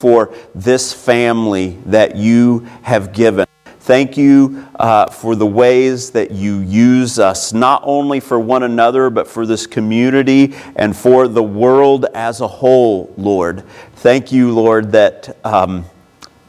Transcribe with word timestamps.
for 0.00 0.32
this 0.54 0.92
family 0.92 1.76
that 1.86 2.14
you 2.14 2.60
have 2.82 3.12
given. 3.12 3.44
Thank 3.80 4.16
you 4.16 4.64
uh, 4.78 5.06
for 5.06 5.34
the 5.34 5.44
ways 5.44 6.12
that 6.12 6.30
you 6.30 6.58
use 6.60 7.18
us, 7.18 7.52
not 7.52 7.82
only 7.84 8.20
for 8.20 8.38
one 8.38 8.62
another, 8.62 9.10
but 9.10 9.26
for 9.26 9.44
this 9.44 9.66
community 9.66 10.54
and 10.76 10.96
for 10.96 11.26
the 11.26 11.42
world 11.42 12.06
as 12.14 12.40
a 12.40 12.46
whole, 12.46 13.12
Lord. 13.16 13.64
Thank 13.96 14.30
you, 14.30 14.52
Lord, 14.54 14.92
that. 14.92 15.36
Um, 15.44 15.84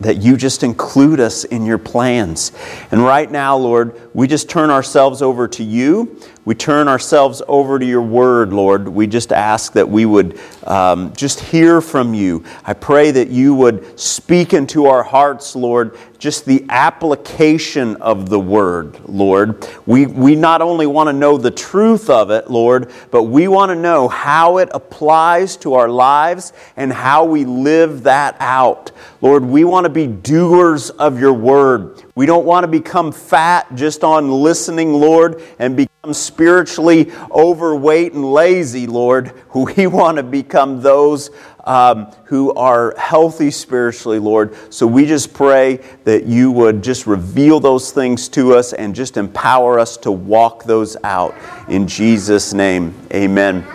that 0.02 0.16
you 0.16 0.38
just 0.38 0.64
include 0.64 1.20
us 1.20 1.44
in 1.44 1.66
your 1.66 1.78
plans. 1.78 2.54
And 2.90 3.04
right 3.04 3.30
now, 3.30 3.58
Lord, 3.58 4.00
we 4.14 4.28
just 4.28 4.50
turn 4.50 4.70
ourselves 4.70 5.22
over 5.22 5.46
to 5.50 5.62
you. 5.62 6.18
We 6.46 6.56
turn 6.56 6.88
ourselves 6.88 7.42
over 7.48 7.78
to 7.78 7.86
your 7.86 8.02
word, 8.02 8.54
Lord. 8.54 8.88
We 8.88 9.08
just 9.08 9.32
ask 9.32 9.74
that 9.74 9.88
we 9.88 10.06
would 10.06 10.40
um, 10.64 11.14
just 11.14 11.40
hear 11.42 11.82
from 11.82 12.14
you. 12.14 12.44
I 12.64 12.74
pray 12.74 13.12
that 13.12 13.28
you 13.28 13.54
would 13.56 14.00
speak 14.00 14.54
into 14.54 14.86
our 14.86 15.04
hearts, 15.04 15.56
Lord, 15.56 15.98
just 16.18 16.46
the 16.46 16.66
application 16.70 17.98
of 17.98 18.30
the 18.30 18.40
word, 18.40 19.00
Lord. 19.08 19.68
We, 19.86 20.06
we 20.06 20.36
not 20.36 20.62
only 20.62 20.86
want 20.86 21.08
to 21.08 21.14
know 21.14 21.38
the 21.38 21.52
truth 21.52 22.10
of 22.10 22.32
it, 22.32 22.50
Lord, 22.50 22.92
but 23.12 23.24
we 23.24 23.48
want 23.48 23.70
to 23.70 23.76
know 23.76 24.08
how 24.08 24.58
it 24.58 24.70
applies 24.74 25.56
to 25.58 25.76
our 25.76 25.90
lives 25.90 26.54
and 26.76 26.92
how 26.92 27.26
we 27.26 27.46
live 27.46 28.04
that 28.04 28.38
out. 28.40 28.92
Lord, 29.22 29.44
we 29.46 29.64
want 29.66 29.86
to 29.86 29.90
be 29.90 30.08
doers 30.08 30.90
of 30.90 31.20
your 31.20 31.34
word. 31.34 32.04
We 32.20 32.26
don't 32.26 32.46
want 32.46 32.66
to 32.66 32.68
become 32.68 33.14
fat 33.14 33.74
just 33.76 34.04
on 34.04 34.30
listening, 34.30 34.92
Lord, 34.92 35.42
and 35.58 35.78
become 35.78 36.14
spiritually 36.14 37.14
overweight 37.32 38.12
and 38.12 38.34
lazy, 38.34 38.88
Lord. 38.88 39.32
We 39.56 39.88
want 39.88 40.18
to 40.18 40.24
become 40.24 40.82
those 40.82 41.30
um, 41.64 42.12
who 42.26 42.54
are 42.56 42.94
healthy 42.98 43.52
spiritually, 43.52 44.20
Lord. 44.20 44.54
So 44.70 44.86
we 44.86 45.06
just 45.06 45.34
pray 45.34 45.78
that 46.04 46.26
you 46.26 46.52
would 46.52 46.84
just 46.84 47.08
reveal 47.08 47.62
those 47.62 47.94
things 47.94 48.28
to 48.30 48.54
us 48.54 48.74
and 48.74 48.94
just 48.94 49.16
empower 49.16 49.80
us 49.80 49.96
to 50.00 50.12
walk 50.12 50.66
those 50.66 50.98
out. 51.06 51.34
In 51.70 51.88
Jesus' 51.88 52.54
name, 52.54 52.94
amen. 53.14 53.66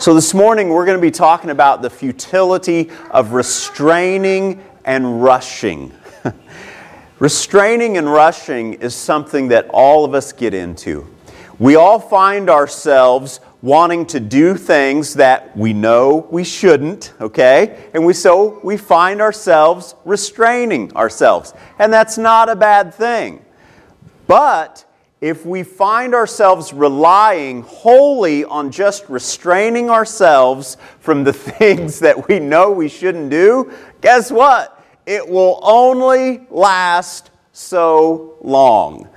So 0.00 0.12
this 0.12 0.34
morning 0.34 0.70
we're 0.70 0.86
going 0.86 0.98
to 0.98 1.02
be 1.02 1.12
talking 1.12 1.50
about 1.50 1.82
the 1.82 1.90
futility 1.90 2.90
of 3.12 3.30
restraining 3.30 4.60
and 4.84 5.22
rushing. 5.22 5.92
Restraining 7.20 7.96
and 7.96 8.12
rushing 8.12 8.74
is 8.74 8.92
something 8.92 9.48
that 9.48 9.68
all 9.70 10.04
of 10.04 10.14
us 10.14 10.32
get 10.32 10.52
into. 10.52 11.06
We 11.60 11.76
all 11.76 12.00
find 12.00 12.50
ourselves 12.50 13.38
wanting 13.62 14.04
to 14.06 14.18
do 14.18 14.56
things 14.56 15.14
that 15.14 15.56
we 15.56 15.72
know 15.72 16.26
we 16.32 16.42
shouldn't, 16.42 17.14
okay? 17.20 17.88
And 17.94 18.04
we 18.04 18.14
so 18.14 18.58
we 18.64 18.76
find 18.76 19.20
ourselves 19.20 19.94
restraining 20.04 20.94
ourselves. 20.96 21.54
And 21.78 21.92
that's 21.92 22.18
not 22.18 22.48
a 22.48 22.56
bad 22.56 22.92
thing. 22.92 23.44
But 24.26 24.84
if 25.20 25.46
we 25.46 25.62
find 25.62 26.16
ourselves 26.16 26.72
relying 26.72 27.62
wholly 27.62 28.44
on 28.44 28.72
just 28.72 29.08
restraining 29.08 29.88
ourselves 29.88 30.76
from 30.98 31.22
the 31.22 31.32
things 31.32 32.00
that 32.00 32.26
we 32.28 32.40
know 32.40 32.72
we 32.72 32.88
shouldn't 32.88 33.30
do, 33.30 33.72
guess 34.00 34.32
what? 34.32 34.73
It 35.06 35.28
will 35.28 35.60
only 35.62 36.46
last 36.50 37.30
so 37.52 38.36
long. 38.40 39.08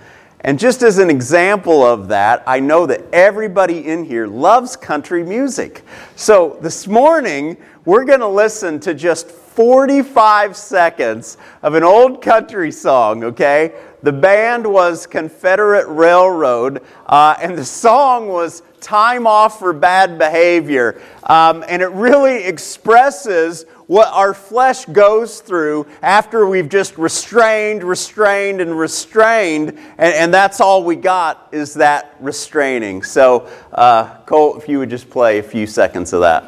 And 0.41 0.59
just 0.59 0.81
as 0.83 0.97
an 0.99 1.09
example 1.09 1.83
of 1.83 2.07
that, 2.09 2.43
I 2.45 2.59
know 2.59 2.85
that 2.85 3.03
everybody 3.11 3.87
in 3.87 4.05
here 4.05 4.27
loves 4.27 4.75
country 4.75 5.23
music. 5.23 5.83
So 6.15 6.57
this 6.61 6.87
morning, 6.87 7.57
we're 7.85 8.05
going 8.05 8.19
to 8.19 8.27
listen 8.27 8.79
to 8.81 8.93
just 8.93 9.29
45 9.29 10.55
seconds 10.55 11.37
of 11.63 11.73
an 11.73 11.83
old 11.83 12.21
country 12.21 12.71
song, 12.71 13.23
okay? 13.23 13.73
The 14.03 14.13
band 14.13 14.65
was 14.65 15.07
Confederate 15.07 15.87
Railroad, 15.87 16.83
uh, 17.07 17.35
and 17.41 17.57
the 17.57 17.65
song 17.65 18.27
was 18.27 18.61
Time 18.79 19.25
Off 19.25 19.57
for 19.57 19.73
Bad 19.73 20.19
Behavior. 20.19 21.01
Um, 21.23 21.65
and 21.67 21.81
it 21.81 21.89
really 21.89 22.43
expresses 22.43 23.65
what 23.87 24.09
our 24.13 24.33
flesh 24.33 24.85
goes 24.85 25.39
through 25.39 25.87
after 26.01 26.45
we've 26.45 26.69
just 26.69 26.97
restrained, 26.97 27.83
restrained, 27.83 28.61
and 28.61 28.77
restrained, 28.77 29.69
and, 29.69 30.13
and 30.13 30.33
that's 30.33 30.59
all 30.59 30.83
we 30.83 30.95
got 30.95 31.47
is 31.53 31.73
that 31.75 32.15
restraining. 32.19 33.01
So, 33.01 33.49
uh, 33.71 34.17
Cole, 34.25 34.57
if 34.57 34.67
you 34.67 34.79
would 34.79 34.89
just 34.89 35.09
play 35.09 35.39
a 35.39 35.43
few 35.43 35.65
seconds 35.65 36.13
of 36.13 36.21
that. 36.21 36.43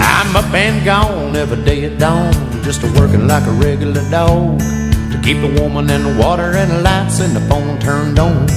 I'm 0.00 0.36
up 0.36 0.54
and 0.54 0.82
gone 0.84 1.36
every 1.36 1.62
day 1.62 1.84
at 1.84 1.98
dawn, 1.98 2.32
just 2.62 2.82
working 2.98 3.26
like 3.26 3.46
a 3.46 3.52
regular 3.52 4.08
dog 4.10 4.58
to 4.60 5.20
keep 5.22 5.42
the 5.42 5.60
woman 5.60 5.90
and 5.90 6.06
the 6.06 6.22
water 6.22 6.56
and 6.56 6.70
the 6.70 6.80
lights 6.80 7.20
and 7.20 7.36
the 7.36 7.40
phone 7.50 7.78
turned 7.80 8.18
on. 8.18 8.48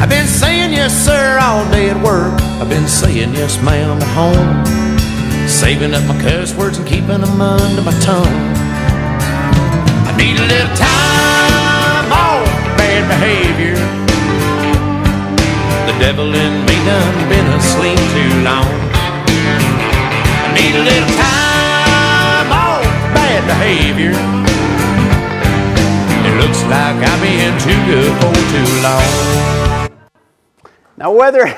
I've 0.00 0.08
been 0.08 0.26
saying 0.26 0.72
yes, 0.72 0.96
sir, 0.96 1.38
all 1.38 1.68
day 1.70 1.90
at 1.90 2.00
work. 2.02 2.32
I've 2.56 2.70
been 2.70 2.88
saying 2.88 3.34
yes, 3.34 3.60
ma'am, 3.62 4.00
at 4.00 4.10
home. 4.16 4.64
Saving 5.46 5.92
up 5.92 6.02
my 6.08 6.16
cuss 6.22 6.54
words 6.56 6.78
and 6.78 6.88
keeping 6.88 7.20
them 7.20 7.40
under 7.40 7.82
my 7.82 7.92
tongue. 8.00 8.40
I 10.08 10.16
need 10.16 10.40
a 10.40 10.46
little 10.48 10.72
time 10.72 12.08
off 12.08 12.48
bad 12.80 13.04
behavior. 13.12 13.76
The 15.84 15.94
devil 16.00 16.32
in 16.32 16.52
me 16.64 16.76
done 16.88 17.16
been 17.28 17.48
asleep 17.60 18.00
too 18.16 18.32
long. 18.40 18.72
I 19.36 20.48
need 20.56 20.80
a 20.80 20.84
little 20.88 21.12
time 21.20 22.48
off 22.56 22.88
bad 23.12 23.44
behavior. 23.44 24.16
It 26.24 26.34
looks 26.40 26.64
like 26.72 26.96
I've 27.04 27.20
been 27.20 27.52
too 27.60 27.80
good 27.84 28.12
for 28.16 28.32
too 28.48 28.70
long. 28.80 29.69
Now, 31.00 31.12
whether, 31.12 31.48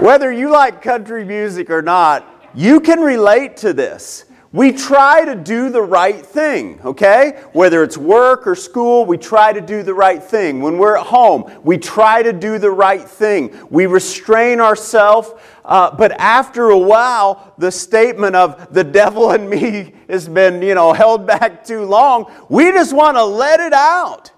whether 0.00 0.32
you 0.32 0.50
like 0.50 0.82
country 0.82 1.24
music 1.24 1.70
or 1.70 1.82
not, 1.82 2.28
you 2.52 2.80
can 2.80 2.98
relate 2.98 3.58
to 3.58 3.72
this. 3.72 4.24
We 4.50 4.72
try 4.72 5.24
to 5.24 5.36
do 5.36 5.70
the 5.70 5.80
right 5.80 6.26
thing, 6.26 6.80
okay? 6.84 7.44
Whether 7.52 7.84
it's 7.84 7.96
work 7.96 8.48
or 8.48 8.56
school, 8.56 9.04
we 9.04 9.18
try 9.18 9.52
to 9.52 9.60
do 9.60 9.84
the 9.84 9.94
right 9.94 10.20
thing. 10.20 10.62
When 10.62 10.78
we're 10.78 10.96
at 10.96 11.06
home, 11.06 11.48
we 11.62 11.78
try 11.78 12.24
to 12.24 12.32
do 12.32 12.58
the 12.58 12.72
right 12.72 13.08
thing. 13.08 13.56
We 13.70 13.86
restrain 13.86 14.58
ourselves, 14.58 15.30
uh, 15.64 15.94
but 15.94 16.10
after 16.10 16.70
a 16.70 16.78
while, 16.78 17.54
the 17.58 17.70
statement 17.70 18.34
of 18.34 18.74
the 18.74 18.82
devil 18.82 19.30
in 19.30 19.48
me 19.48 19.94
has 20.08 20.28
been, 20.28 20.60
you 20.60 20.74
know, 20.74 20.92
held 20.92 21.24
back 21.24 21.64
too 21.64 21.84
long, 21.84 22.32
we 22.48 22.72
just 22.72 22.92
want 22.92 23.16
to 23.16 23.24
let 23.24 23.60
it 23.60 23.72
out. 23.72 24.32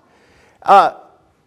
Uh, 0.62 0.98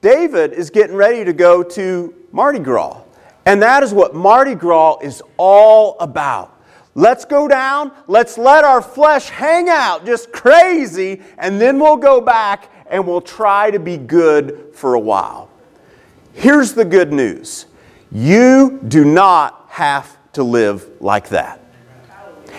David 0.01 0.53
is 0.53 0.69
getting 0.69 0.95
ready 0.95 1.25
to 1.25 1.33
go 1.33 1.61
to 1.61 2.13
Mardi 2.31 2.59
Gras. 2.59 3.01
And 3.45 3.61
that 3.61 3.83
is 3.83 3.93
what 3.93 4.15
Mardi 4.15 4.55
Gras 4.55 4.99
is 5.01 5.21
all 5.37 5.97
about. 5.99 6.55
Let's 6.95 7.25
go 7.25 7.47
down, 7.47 7.91
let's 8.07 8.37
let 8.37 8.63
our 8.63 8.81
flesh 8.81 9.29
hang 9.29 9.69
out 9.69 10.05
just 10.05 10.31
crazy, 10.31 11.21
and 11.37 11.59
then 11.61 11.79
we'll 11.79 11.97
go 11.97 12.19
back 12.19 12.69
and 12.89 13.05
we'll 13.05 13.21
try 13.21 13.71
to 13.71 13.79
be 13.79 13.97
good 13.97 14.71
for 14.73 14.95
a 14.95 14.99
while. 14.99 15.49
Here's 16.33 16.73
the 16.73 16.85
good 16.85 17.13
news 17.13 17.67
you 18.11 18.79
do 18.87 19.05
not 19.05 19.65
have 19.69 20.17
to 20.33 20.43
live 20.43 20.89
like 20.99 21.29
that. 21.29 21.61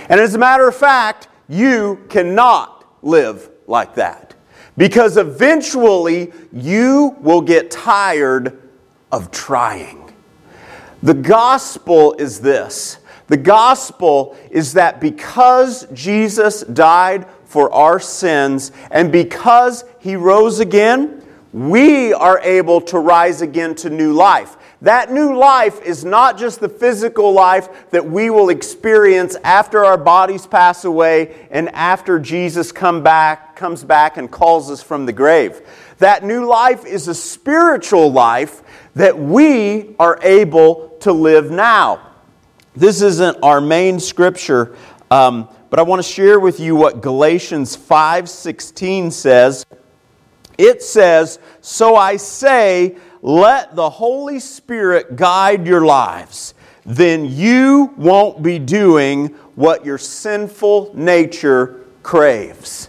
And 0.09 0.21
as 0.21 0.35
a 0.35 0.39
matter 0.39 0.69
of 0.69 0.77
fact, 0.77 1.29
you 1.49 2.05
cannot 2.09 2.85
live 3.03 3.51
like 3.67 3.95
that. 3.97 4.30
Because 4.77 5.17
eventually 5.17 6.33
you 6.53 7.17
will 7.21 7.41
get 7.41 7.71
tired 7.71 8.61
of 9.13 9.31
trying. 9.31 10.13
The 11.03 11.15
gospel 11.15 12.15
is 12.19 12.41
this 12.41 12.99
the 13.31 13.37
gospel 13.37 14.37
is 14.51 14.73
that 14.73 15.01
because 15.01 15.87
Jesus 15.93 16.63
died 16.63 17.27
for 17.45 17.73
our 17.73 18.01
sins 18.01 18.73
and 18.91 19.13
because 19.13 19.85
he 20.01 20.17
rose 20.17 20.59
again, 20.59 21.23
we 21.53 22.13
are 22.13 22.41
able 22.41 22.81
to 22.81 22.99
rise 22.99 23.41
again 23.41 23.77
to 23.77 23.91
new 23.91 24.13
life. 24.13 24.57
That 24.83 25.13
new 25.13 25.37
life 25.37 25.83
is 25.83 26.07
not 26.07 26.39
just 26.39 26.61
the 26.61 26.69
physical 26.69 27.33
life 27.33 27.91
that 27.91 28.09
we 28.09 28.31
will 28.31 28.49
experience 28.49 29.37
after 29.45 29.85
our 29.85 29.99
bodies 29.99 30.47
pass 30.47 30.87
away 30.87 31.47
and 31.51 31.69
after 31.71 32.19
Jesus 32.19 32.73
come 32.73 33.03
back, 33.03 33.57
comes 33.57 33.85
back 33.85 34.17
and 34.17 34.31
calls 34.31 34.71
us 34.71 34.83
from 34.83 35.05
the 35.05 35.13
grave. 35.13 35.61
That 35.99 36.25
new 36.25 36.47
life 36.47 36.87
is 36.87 37.09
a 37.09 37.15
spiritual 37.15 38.11
life 38.11 38.63
that 38.95 39.19
we 39.19 39.95
are 39.99 40.19
able 40.23 40.97
to 41.01 41.13
live 41.13 41.51
now. 41.51 42.01
This 42.75 43.03
isn't 43.03 43.37
our 43.43 43.61
main 43.61 44.01
scripture, 44.01 44.75
um, 45.11 45.47
but 45.69 45.79
I 45.79 45.83
want 45.83 46.03
to 46.03 46.09
share 46.09 46.41
with 46.41 46.59
you 46.59 46.75
what 46.75 47.03
Galatians 47.03 47.77
5:16 47.77 49.11
says. 49.11 49.67
It 50.57 50.83
says, 50.83 51.39
"So 51.61 51.97
I 51.97 52.17
say, 52.17 52.97
let 53.23 53.77
the 53.77 53.91
Holy 53.91 54.41
Spirit 54.41 55.17
guide 55.17 55.67
your 55.67 55.85
lives, 55.85 56.55
then 56.87 57.27
you 57.27 57.93
won't 57.97 58.43
be 58.43 58.59
doing 58.59 59.29
what 59.55 59.85
your 59.85 59.99
sinful 59.99 60.93
nature 60.95 61.85
craves. 62.03 62.89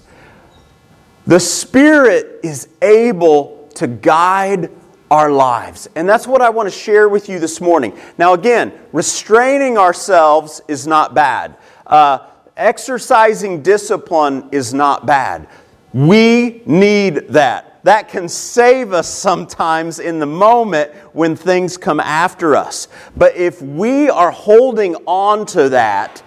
The 1.28 1.40
Spirit 1.40 2.40
is 2.44 2.70
able 2.82 3.70
to 3.76 3.88
guide 3.88 4.72
our 5.10 5.30
lives. 5.30 5.90
And 5.96 6.08
that's 6.08 6.26
what 6.26 6.42
I 6.42 6.50
want 6.50 6.72
to 6.72 6.76
share 6.76 7.10
with 7.10 7.28
you 7.28 7.38
this 7.38 7.60
morning. 7.60 7.98
Now, 8.18 8.34
again, 8.34 8.72
restraining 8.94 9.78
ourselves 9.78 10.62
is 10.70 10.88
not 10.88 11.14
bad. 11.14 11.58
Uh, 11.86 12.28
exercising 12.56 13.62
discipline 13.62 14.48
is 14.54 14.74
not 14.74 15.06
bad. 15.06 15.48
We 15.94 16.64
need 16.66 17.28
that. 17.30 17.71
That 17.84 18.10
can 18.10 18.30
save 18.30 18.94
us 18.94 19.08
sometimes 19.08 20.00
in 20.00 20.20
the 20.20 20.26
moment 20.26 20.92
when 21.14 21.36
things 21.36 21.78
come 21.78 22.00
after 22.00 22.56
us. 22.56 22.88
But 23.18 23.36
if 23.36 23.62
we 23.62 24.10
are 24.10 24.32
holding 24.32 24.96
on 25.08 25.46
to 25.48 25.70
that, 25.70 26.22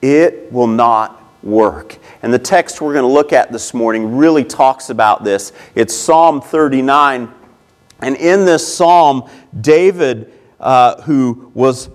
it 0.00 0.50
will 0.52 0.66
not 0.66 1.22
work. 1.42 1.98
And 2.22 2.32
the 2.32 2.38
text 2.38 2.80
we're 2.80 2.94
going 2.94 3.04
to 3.04 3.12
look 3.12 3.32
at 3.32 3.52
this 3.52 3.74
morning 3.74 4.16
really 4.16 4.44
talks 4.44 4.90
about 4.90 5.24
this. 5.24 5.52
It's 5.74 5.94
Psalm 5.94 6.40
39. 6.40 7.32
And 8.00 8.16
in 8.16 8.44
this 8.44 8.76
psalm, 8.76 9.28
David, 9.60 10.32
uh, 10.60 11.02
who 11.02 11.50
was 11.54 11.90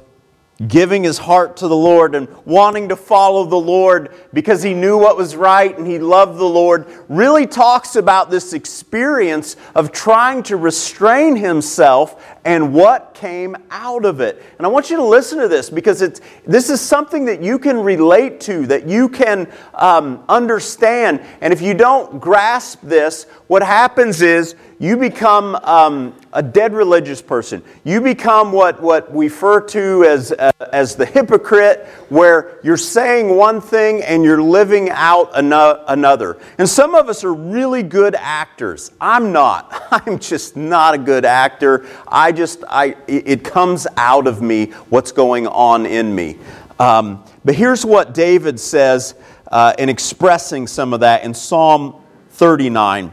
giving 0.67 1.03
his 1.03 1.17
heart 1.17 1.57
to 1.57 1.67
the 1.67 1.75
Lord 1.75 2.15
and 2.15 2.27
wanting 2.45 2.89
to 2.89 2.95
follow 2.95 3.45
the 3.45 3.55
Lord 3.55 4.13
because 4.33 4.63
he 4.63 4.73
knew 4.73 4.97
what 4.97 5.17
was 5.17 5.35
right 5.35 5.77
and 5.77 5.85
he 5.85 5.99
loved 5.99 6.37
the 6.37 6.45
Lord, 6.45 6.87
really 7.09 7.45
talks 7.45 7.95
about 7.95 8.29
this 8.29 8.53
experience 8.53 9.55
of 9.75 9.91
trying 9.91 10.43
to 10.43 10.57
restrain 10.57 11.35
himself 11.35 12.37
and 12.45 12.73
what 12.73 13.13
came 13.13 13.55
out 13.71 14.05
of 14.05 14.21
it. 14.21 14.41
And 14.57 14.65
I 14.65 14.69
want 14.69 14.89
you 14.89 14.97
to 14.97 15.03
listen 15.03 15.39
to 15.39 15.47
this 15.47 15.69
because 15.69 16.01
it's, 16.01 16.21
this 16.45 16.69
is 16.69 16.81
something 16.81 17.25
that 17.25 17.41
you 17.41 17.59
can 17.59 17.77
relate 17.79 18.39
to, 18.41 18.65
that 18.67 18.87
you 18.87 19.09
can 19.09 19.51
um, 19.73 20.23
understand. 20.27 21.21
And 21.41 21.53
if 21.53 21.61
you 21.61 21.73
don't 21.73 22.19
grasp 22.19 22.79
this, 22.81 23.25
what 23.47 23.63
happens 23.63 24.21
is 24.21 24.55
you 24.79 24.97
become 24.97 25.55
um, 25.55 26.13
a 26.33 26.43
dead 26.43 26.73
religious 26.73 27.21
person. 27.21 27.63
You 27.83 28.01
become 28.01 28.51
what, 28.51 28.81
what 28.81 29.11
we 29.11 29.29
refer 29.33 29.61
to 29.61 30.03
as, 30.03 30.31
uh, 30.31 30.51
as 30.71 30.95
the 30.95 31.05
hypocrite, 31.05 31.85
where 32.09 32.59
you're 32.63 32.77
saying 32.77 33.35
one 33.35 33.59
thing 33.59 34.01
and 34.03 34.23
you're 34.23 34.41
living 34.41 34.89
out 34.91 35.31
another. 35.33 36.39
And 36.57 36.69
some 36.69 36.95
of 36.95 37.09
us 37.09 37.23
are 37.23 37.33
really 37.33 37.83
good 37.83 38.15
actors. 38.15 38.91
I'm 39.01 39.31
not. 39.31 39.87
I'm 39.91 40.19
just 40.19 40.55
not 40.55 40.93
a 40.93 40.97
good 40.97 41.25
actor. 41.25 41.85
I 42.07 42.31
just, 42.31 42.63
I, 42.69 42.95
it 43.07 43.43
comes 43.43 43.87
out 43.97 44.27
of 44.27 44.41
me 44.41 44.67
what's 44.89 45.11
going 45.11 45.47
on 45.47 45.85
in 45.85 46.13
me. 46.13 46.37
Um, 46.79 47.23
but 47.45 47.55
here's 47.55 47.85
what 47.85 48.13
David 48.13 48.59
says 48.59 49.15
uh, 49.51 49.73
in 49.77 49.89
expressing 49.89 50.67
some 50.67 50.93
of 50.93 51.01
that 51.01 51.23
in 51.23 51.33
Psalm 51.33 52.01
39. 52.31 53.11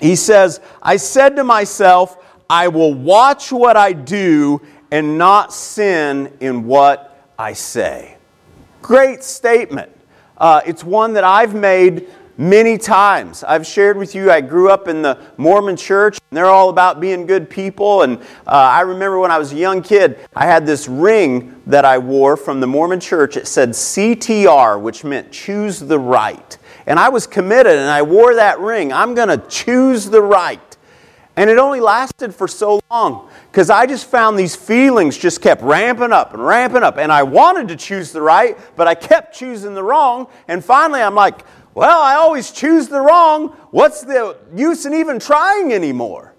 He 0.00 0.16
says, 0.16 0.60
I 0.82 0.96
said 0.96 1.36
to 1.36 1.44
myself, 1.44 2.18
I 2.50 2.68
will 2.68 2.92
watch 2.92 3.50
what 3.50 3.76
I 3.76 3.92
do 3.92 4.60
and 4.94 5.18
not 5.18 5.52
sin 5.52 6.32
in 6.38 6.68
what 6.68 7.20
I 7.36 7.52
say. 7.52 8.16
Great 8.80 9.24
statement. 9.24 9.90
Uh, 10.38 10.60
it's 10.64 10.84
one 10.84 11.14
that 11.14 11.24
I've 11.24 11.52
made 11.52 12.08
many 12.38 12.78
times. 12.78 13.42
I've 13.42 13.66
shared 13.66 13.96
with 13.96 14.14
you, 14.14 14.30
I 14.30 14.40
grew 14.40 14.70
up 14.70 14.86
in 14.86 15.02
the 15.02 15.18
Mormon 15.36 15.76
church, 15.76 16.18
and 16.30 16.36
they're 16.36 16.46
all 16.46 16.68
about 16.68 17.00
being 17.00 17.26
good 17.26 17.50
people. 17.50 18.02
And 18.02 18.18
uh, 18.46 18.50
I 18.50 18.82
remember 18.82 19.18
when 19.18 19.32
I 19.32 19.38
was 19.38 19.52
a 19.52 19.56
young 19.56 19.82
kid, 19.82 20.28
I 20.36 20.46
had 20.46 20.64
this 20.64 20.86
ring 20.86 21.60
that 21.66 21.84
I 21.84 21.98
wore 21.98 22.36
from 22.36 22.60
the 22.60 22.68
Mormon 22.68 23.00
church. 23.00 23.36
It 23.36 23.48
said 23.48 23.70
CTR, 23.70 24.80
which 24.80 25.02
meant 25.02 25.32
choose 25.32 25.80
the 25.80 25.98
right. 25.98 26.56
And 26.86 27.00
I 27.00 27.08
was 27.08 27.26
committed 27.26 27.72
and 27.72 27.90
I 27.90 28.02
wore 28.02 28.36
that 28.36 28.60
ring. 28.60 28.92
I'm 28.92 29.16
going 29.16 29.28
to 29.28 29.44
choose 29.48 30.08
the 30.08 30.22
right. 30.22 30.73
And 31.36 31.50
it 31.50 31.58
only 31.58 31.80
lasted 31.80 32.32
for 32.34 32.46
so 32.46 32.80
long 32.90 33.28
because 33.50 33.68
I 33.68 33.86
just 33.86 34.06
found 34.06 34.38
these 34.38 34.54
feelings 34.54 35.18
just 35.18 35.40
kept 35.40 35.62
ramping 35.62 36.12
up 36.12 36.32
and 36.32 36.44
ramping 36.44 36.84
up. 36.84 36.96
And 36.96 37.10
I 37.10 37.24
wanted 37.24 37.68
to 37.68 37.76
choose 37.76 38.12
the 38.12 38.22
right, 38.22 38.56
but 38.76 38.86
I 38.86 38.94
kept 38.94 39.34
choosing 39.34 39.74
the 39.74 39.82
wrong. 39.82 40.28
And 40.46 40.64
finally, 40.64 41.02
I'm 41.02 41.16
like, 41.16 41.44
well, 41.74 42.00
I 42.00 42.14
always 42.14 42.52
choose 42.52 42.88
the 42.88 43.00
wrong. 43.00 43.48
What's 43.72 44.02
the 44.02 44.36
use 44.54 44.86
in 44.86 44.94
even 44.94 45.18
trying 45.18 45.72
anymore? 45.72 46.34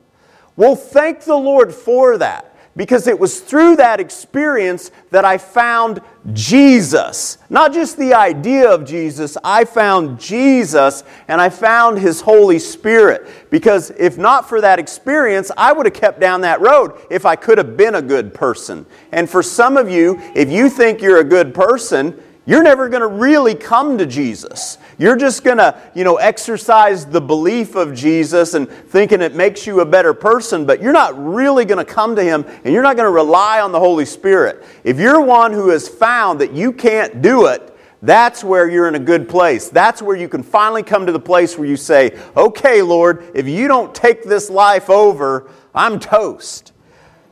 Well, 0.56 0.78
thank 0.78 1.22
the 1.22 1.36
Lord 1.36 1.74
for 1.74 2.18
that 2.18 2.55
because 2.76 3.08
it 3.08 3.18
was 3.18 3.40
through 3.40 3.78
that 3.78 4.00
experience 4.00 4.92
that 5.12 5.24
I 5.24 5.38
found 5.38 6.02
Jesus. 6.34 7.38
Not 7.50 7.74
just 7.74 7.98
the 7.98 8.14
idea 8.14 8.70
of 8.70 8.86
Jesus, 8.86 9.38
I 9.44 9.64
found 9.64 10.20
Jesus 10.20 11.04
and 11.28 11.40
I 11.40 11.50
found 11.50 12.00
His 12.00 12.20
Holy 12.20 12.60
Spirit. 12.60 13.28
Because 13.50 13.92
if 13.92 14.18
not 14.18 14.50
for 14.50 14.60
that 14.60 14.80
experience, 14.80 15.52
I 15.56 15.72
would 15.72 15.86
have 15.86 15.94
kept 15.94 16.20
down 16.20 16.42
that 16.42 16.60
road 16.60 17.00
if 17.10 17.26
I 17.26 17.36
could 17.36 17.58
have 17.58 17.78
been 17.78 17.96
a 17.96 18.02
good 18.02 18.34
person. 18.34 18.86
And 19.12 19.30
for 19.30 19.42
some 19.42 19.78
of 19.78 19.90
you, 19.90 20.20
if 20.36 20.50
you 20.50 20.70
think 20.70 21.02
you're 21.02 21.20
a 21.20 21.24
good 21.24 21.54
person, 21.54 22.22
you're 22.46 22.64
never 22.64 22.90
going 22.90 23.02
to 23.02 23.08
really 23.08 23.56
come 23.56 23.98
to 23.98 24.06
Jesus. 24.06 24.78
You're 24.98 25.16
just 25.18 25.44
going 25.44 25.58
to, 25.58 25.80
you 25.94 26.04
know, 26.04 26.16
exercise 26.16 27.06
the 27.06 27.22
belief 27.22 27.76
of 27.76 27.94
Jesus 27.94 28.54
and 28.54 28.70
thinking 28.70 29.22
it 29.22 29.36
makes 29.36 29.68
you 29.68 29.82
a 29.82 29.86
better 29.86 30.14
person, 30.14 30.66
but 30.66 30.82
you're 30.82 30.94
not 30.94 31.22
really 31.22 31.66
going 31.66 31.86
to 31.86 31.92
come 31.92 32.16
to 32.16 32.24
him 32.24 32.46
and 32.64 32.74
you're 32.74 32.84
not 32.84 32.96
going 32.96 33.08
to 33.08 33.12
rely 33.12 33.60
on 33.60 33.72
the 33.72 33.80
Holy 33.80 34.06
Spirit. 34.06 34.64
If 34.84 35.00
you're 35.00 35.22
one 35.22 35.52
who 35.52 35.70
has 35.70 35.90
found 35.90 36.40
that 36.42 36.54
you 36.54 36.72
can't 36.72 37.22
do 37.22 37.48
it, 37.48 37.72
that's 38.02 38.44
where 38.44 38.70
you're 38.70 38.88
in 38.88 38.96
a 38.96 39.00
good 39.00 39.28
place. 39.28 39.70
That's 39.70 40.02
where 40.02 40.16
you 40.16 40.30
can 40.30 40.44
finally 40.44 40.84
come 40.84 41.08
to 41.08 41.12
the 41.12 41.20
place 41.20 41.58
where 41.58 41.68
you 41.68 41.78
say, 41.78 42.14
"Okay, 42.38 42.82
Lord, 42.82 43.24
if 43.34 43.48
you 43.48 43.68
don't 43.68 43.96
take 43.96 44.24
this 44.24 44.50
life 44.50 44.90
over, 44.90 45.48
I'm 45.74 46.00
toast." 46.00 46.72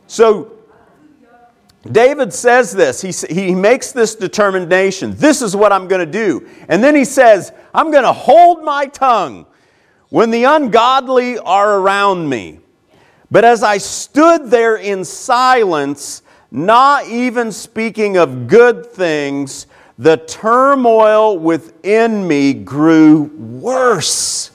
So 0.07 0.51
David 1.91 2.33
says 2.33 2.71
this. 2.71 3.01
He, 3.01 3.11
he 3.33 3.53
makes 3.53 3.91
this 3.91 4.15
determination. 4.15 5.15
This 5.15 5.41
is 5.41 5.55
what 5.55 5.73
I'm 5.73 5.87
going 5.87 6.05
to 6.05 6.11
do. 6.11 6.47
And 6.69 6.83
then 6.83 6.95
he 6.95 7.03
says, 7.03 7.51
I'm 7.73 7.91
going 7.91 8.03
to 8.03 8.13
hold 8.13 8.63
my 8.63 8.85
tongue 8.85 9.45
when 10.09 10.31
the 10.31 10.45
ungodly 10.45 11.37
are 11.39 11.79
around 11.79 12.29
me. 12.29 12.59
But 13.29 13.43
as 13.43 13.63
I 13.63 13.79
stood 13.79 14.49
there 14.49 14.77
in 14.77 15.03
silence, 15.03 16.21
not 16.51 17.07
even 17.07 17.51
speaking 17.51 18.15
of 18.15 18.47
good 18.47 18.85
things, 18.85 19.67
the 19.97 20.17
turmoil 20.17 21.37
within 21.37 22.25
me 22.27 22.53
grew 22.53 23.23
worse. 23.23 24.51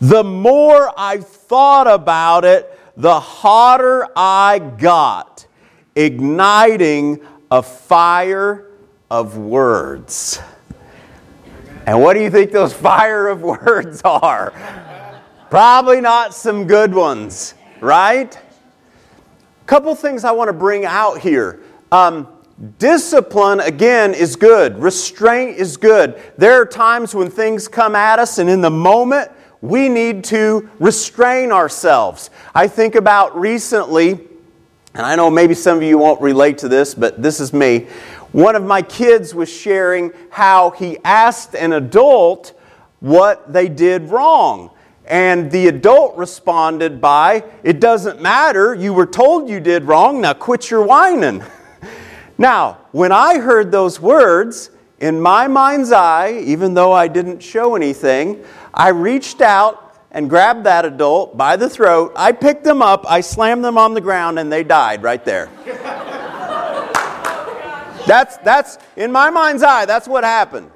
The 0.00 0.24
more 0.24 0.92
I 0.98 1.18
thought 1.18 1.86
about 1.86 2.44
it, 2.44 2.72
the 2.96 3.20
hotter 3.20 4.08
I 4.16 4.58
got 4.58 5.45
igniting 5.96 7.20
a 7.50 7.62
fire 7.62 8.70
of 9.10 9.38
words. 9.38 10.38
And 11.86 12.02
what 12.02 12.14
do 12.14 12.22
you 12.22 12.30
think 12.30 12.52
those 12.52 12.72
fire 12.72 13.28
of 13.28 13.42
words 13.42 14.02
are? 14.04 14.52
Probably 15.50 16.00
not 16.00 16.34
some 16.34 16.66
good 16.66 16.92
ones, 16.92 17.54
right? 17.80 18.36
Couple 19.66 19.94
things 19.94 20.24
I 20.24 20.32
want 20.32 20.48
to 20.48 20.52
bring 20.52 20.84
out 20.84 21.18
here. 21.18 21.60
Um, 21.90 22.28
discipline, 22.78 23.60
again, 23.60 24.14
is 24.14 24.36
good. 24.36 24.78
Restraint 24.78 25.56
is 25.56 25.76
good. 25.76 26.20
There 26.36 26.60
are 26.60 26.66
times 26.66 27.14
when 27.14 27.30
things 27.30 27.68
come 27.68 27.94
at 27.94 28.18
us, 28.18 28.38
and 28.38 28.50
in 28.50 28.60
the 28.60 28.70
moment, 28.70 29.30
we 29.60 29.88
need 29.88 30.24
to 30.24 30.68
restrain 30.78 31.52
ourselves. 31.52 32.30
I 32.54 32.68
think 32.68 32.94
about 32.94 33.38
recently 33.38 34.20
and 34.96 35.04
I 35.04 35.14
know 35.14 35.30
maybe 35.30 35.52
some 35.52 35.76
of 35.76 35.82
you 35.82 35.98
won't 35.98 36.22
relate 36.22 36.56
to 36.58 36.68
this, 36.68 36.94
but 36.94 37.22
this 37.22 37.38
is 37.38 37.52
me. 37.52 37.80
One 38.32 38.56
of 38.56 38.64
my 38.64 38.80
kids 38.80 39.34
was 39.34 39.52
sharing 39.52 40.10
how 40.30 40.70
he 40.70 40.96
asked 41.04 41.54
an 41.54 41.74
adult 41.74 42.58
what 43.00 43.52
they 43.52 43.68
did 43.68 44.08
wrong. 44.08 44.70
And 45.04 45.50
the 45.50 45.68
adult 45.68 46.16
responded 46.16 46.98
by, 46.98 47.44
It 47.62 47.78
doesn't 47.78 48.22
matter. 48.22 48.74
You 48.74 48.94
were 48.94 49.04
told 49.04 49.50
you 49.50 49.60
did 49.60 49.84
wrong. 49.84 50.22
Now 50.22 50.32
quit 50.32 50.70
your 50.70 50.82
whining. 50.82 51.44
now, 52.38 52.78
when 52.92 53.12
I 53.12 53.38
heard 53.38 53.70
those 53.70 54.00
words, 54.00 54.70
in 54.98 55.20
my 55.20 55.46
mind's 55.46 55.92
eye, 55.92 56.40
even 56.46 56.72
though 56.72 56.92
I 56.92 57.06
didn't 57.06 57.40
show 57.40 57.76
anything, 57.76 58.42
I 58.72 58.88
reached 58.88 59.42
out 59.42 59.85
and 60.16 60.28
grabbed 60.30 60.64
that 60.64 60.86
adult 60.86 61.36
by 61.36 61.56
the 61.56 61.68
throat. 61.68 62.10
I 62.16 62.32
picked 62.32 62.64
them 62.64 62.80
up, 62.80 63.04
I 63.06 63.20
slammed 63.20 63.62
them 63.62 63.76
on 63.76 63.92
the 63.92 64.00
ground, 64.00 64.38
and 64.38 64.50
they 64.50 64.64
died 64.64 65.02
right 65.02 65.22
there. 65.22 65.50
that's, 68.06 68.38
that's, 68.38 68.78
in 68.96 69.12
my 69.12 69.28
mind's 69.28 69.62
eye, 69.62 69.84
that's 69.84 70.08
what 70.08 70.24
happened. 70.24 70.70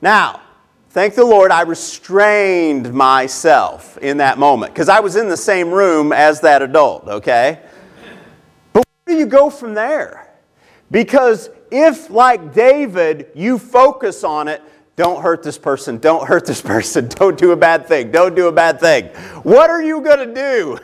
Now, 0.00 0.40
thank 0.88 1.14
the 1.14 1.26
Lord, 1.26 1.50
I 1.50 1.60
restrained 1.60 2.94
myself 2.94 3.98
in 3.98 4.16
that 4.16 4.38
moment 4.38 4.72
because 4.72 4.88
I 4.88 5.00
was 5.00 5.16
in 5.16 5.28
the 5.28 5.36
same 5.36 5.70
room 5.70 6.10
as 6.10 6.40
that 6.40 6.62
adult, 6.62 7.06
okay? 7.08 7.60
But 8.72 8.86
where 9.04 9.14
do 9.14 9.20
you 9.20 9.26
go 9.26 9.50
from 9.50 9.74
there? 9.74 10.32
Because 10.90 11.50
if, 11.70 12.08
like 12.08 12.54
David, 12.54 13.26
you 13.34 13.58
focus 13.58 14.24
on 14.24 14.48
it, 14.48 14.62
don't 14.96 15.22
hurt 15.22 15.42
this 15.42 15.58
person, 15.58 15.98
don't 15.98 16.26
hurt 16.26 16.46
this 16.46 16.62
person, 16.62 17.06
don't 17.10 17.38
do 17.38 17.52
a 17.52 17.56
bad 17.56 17.86
thing, 17.86 18.10
don't 18.10 18.34
do 18.34 18.48
a 18.48 18.52
bad 18.52 18.80
thing. 18.80 19.06
What 19.42 19.68
are 19.68 19.82
you 19.82 20.00
going 20.00 20.26
to 20.26 20.34
do? 20.34 20.78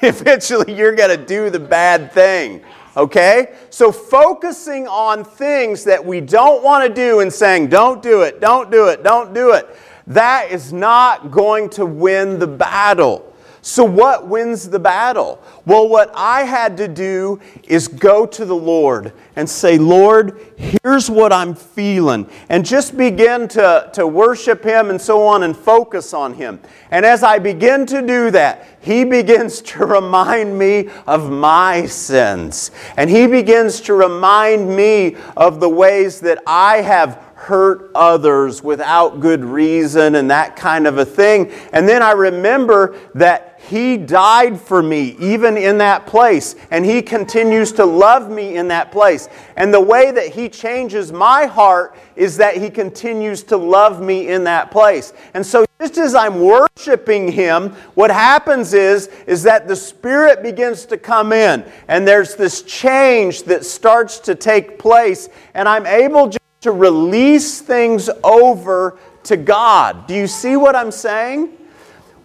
Eventually, 0.02 0.74
you're 0.74 0.94
going 0.94 1.16
to 1.16 1.24
do 1.24 1.50
the 1.50 1.60
bad 1.60 2.10
thing. 2.12 2.62
Okay? 2.96 3.54
So 3.70 3.92
focusing 3.92 4.88
on 4.88 5.24
things 5.24 5.84
that 5.84 6.04
we 6.04 6.20
don't 6.20 6.64
want 6.64 6.88
to 6.88 6.92
do 6.92 7.20
and 7.20 7.32
saying, 7.32 7.68
don't 7.68 8.02
do 8.02 8.22
it, 8.22 8.40
don't 8.40 8.70
do 8.70 8.88
it, 8.88 9.04
don't 9.04 9.32
do 9.32 9.52
it, 9.52 9.68
that 10.08 10.50
is 10.50 10.72
not 10.72 11.30
going 11.30 11.68
to 11.70 11.86
win 11.86 12.38
the 12.38 12.46
battle. 12.46 13.31
So, 13.64 13.84
what 13.84 14.26
wins 14.26 14.68
the 14.68 14.80
battle? 14.80 15.40
Well, 15.66 15.88
what 15.88 16.10
I 16.16 16.42
had 16.42 16.76
to 16.78 16.88
do 16.88 17.38
is 17.62 17.86
go 17.86 18.26
to 18.26 18.44
the 18.44 18.56
Lord 18.56 19.12
and 19.36 19.48
say, 19.48 19.78
Lord, 19.78 20.36
here's 20.56 21.08
what 21.08 21.32
I'm 21.32 21.54
feeling. 21.54 22.28
And 22.48 22.66
just 22.66 22.96
begin 22.96 23.46
to, 23.48 23.88
to 23.92 24.04
worship 24.04 24.64
Him 24.64 24.90
and 24.90 25.00
so 25.00 25.24
on 25.24 25.44
and 25.44 25.56
focus 25.56 26.12
on 26.12 26.34
Him. 26.34 26.58
And 26.90 27.06
as 27.06 27.22
I 27.22 27.38
begin 27.38 27.86
to 27.86 28.04
do 28.04 28.32
that, 28.32 28.66
He 28.80 29.04
begins 29.04 29.60
to 29.62 29.86
remind 29.86 30.58
me 30.58 30.88
of 31.06 31.30
my 31.30 31.86
sins. 31.86 32.72
And 32.96 33.08
He 33.08 33.28
begins 33.28 33.80
to 33.82 33.94
remind 33.94 34.76
me 34.76 35.16
of 35.36 35.60
the 35.60 35.68
ways 35.68 36.18
that 36.22 36.42
I 36.48 36.78
have 36.78 37.32
hurt 37.42 37.90
others 37.96 38.62
without 38.62 39.18
good 39.18 39.44
reason 39.44 40.14
and 40.14 40.30
that 40.30 40.54
kind 40.54 40.86
of 40.86 40.98
a 40.98 41.04
thing. 41.04 41.50
And 41.72 41.88
then 41.88 42.00
I 42.00 42.12
remember 42.12 42.96
that 43.14 43.51
He 43.68 43.96
died 43.96 44.60
for 44.60 44.82
me 44.82 45.16
even 45.20 45.56
in 45.56 45.78
that 45.78 46.06
place, 46.06 46.56
and 46.70 46.84
He 46.84 47.00
continues 47.00 47.70
to 47.72 47.84
love 47.84 48.28
me 48.28 48.56
in 48.56 48.68
that 48.68 48.90
place. 48.90 49.28
And 49.56 49.72
the 49.72 49.80
way 49.80 50.10
that 50.10 50.28
He 50.28 50.48
changes 50.48 51.12
my 51.12 51.46
heart 51.46 51.96
is 52.16 52.36
that 52.38 52.56
He 52.56 52.70
continues 52.70 53.44
to 53.44 53.56
love 53.56 54.02
me 54.02 54.28
in 54.28 54.44
that 54.44 54.72
place. 54.72 55.12
And 55.34 55.46
so 55.46 55.64
just 55.80 55.96
as 55.96 56.14
I'm 56.14 56.40
worshiping 56.40 57.30
Him, 57.30 57.70
what 57.94 58.10
happens 58.10 58.74
is, 58.74 59.06
is 59.26 59.44
that 59.44 59.68
the 59.68 59.76
Spirit 59.76 60.42
begins 60.42 60.84
to 60.86 60.96
come 60.96 61.32
in, 61.32 61.64
and 61.86 62.06
there's 62.06 62.34
this 62.34 62.62
change 62.62 63.44
that 63.44 63.64
starts 63.64 64.18
to 64.20 64.34
take 64.34 64.78
place, 64.78 65.28
and 65.54 65.68
I'm 65.68 65.86
able 65.86 66.26
just 66.26 66.40
to 66.62 66.72
release 66.72 67.60
things 67.60 68.10
over 68.24 68.98
to 69.22 69.36
God. 69.36 70.08
Do 70.08 70.14
you 70.14 70.26
see 70.26 70.56
what 70.56 70.74
I'm 70.74 70.90
saying? 70.90 71.56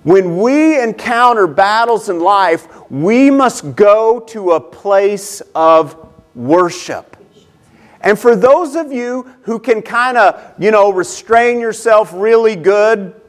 When 0.07 0.37
we 0.37 0.81
encounter 0.81 1.47
battles 1.47 2.07
in 2.07 2.21
life, 2.21 2.69
we 2.89 3.29
must 3.29 3.75
go 3.75 4.21
to 4.21 4.53
a 4.53 4.59
place 4.61 5.41
of 5.53 5.97
worship. 6.33 7.17
And 7.99 8.17
for 8.17 8.33
those 8.33 8.77
of 8.77 8.89
you 8.93 9.29
who 9.41 9.59
can 9.59 9.81
kind 9.81 10.17
of, 10.17 10.53
you 10.57 10.71
know, 10.71 10.93
restrain 10.93 11.59
yourself 11.59 12.13
really 12.13 12.55
good, 12.55 13.19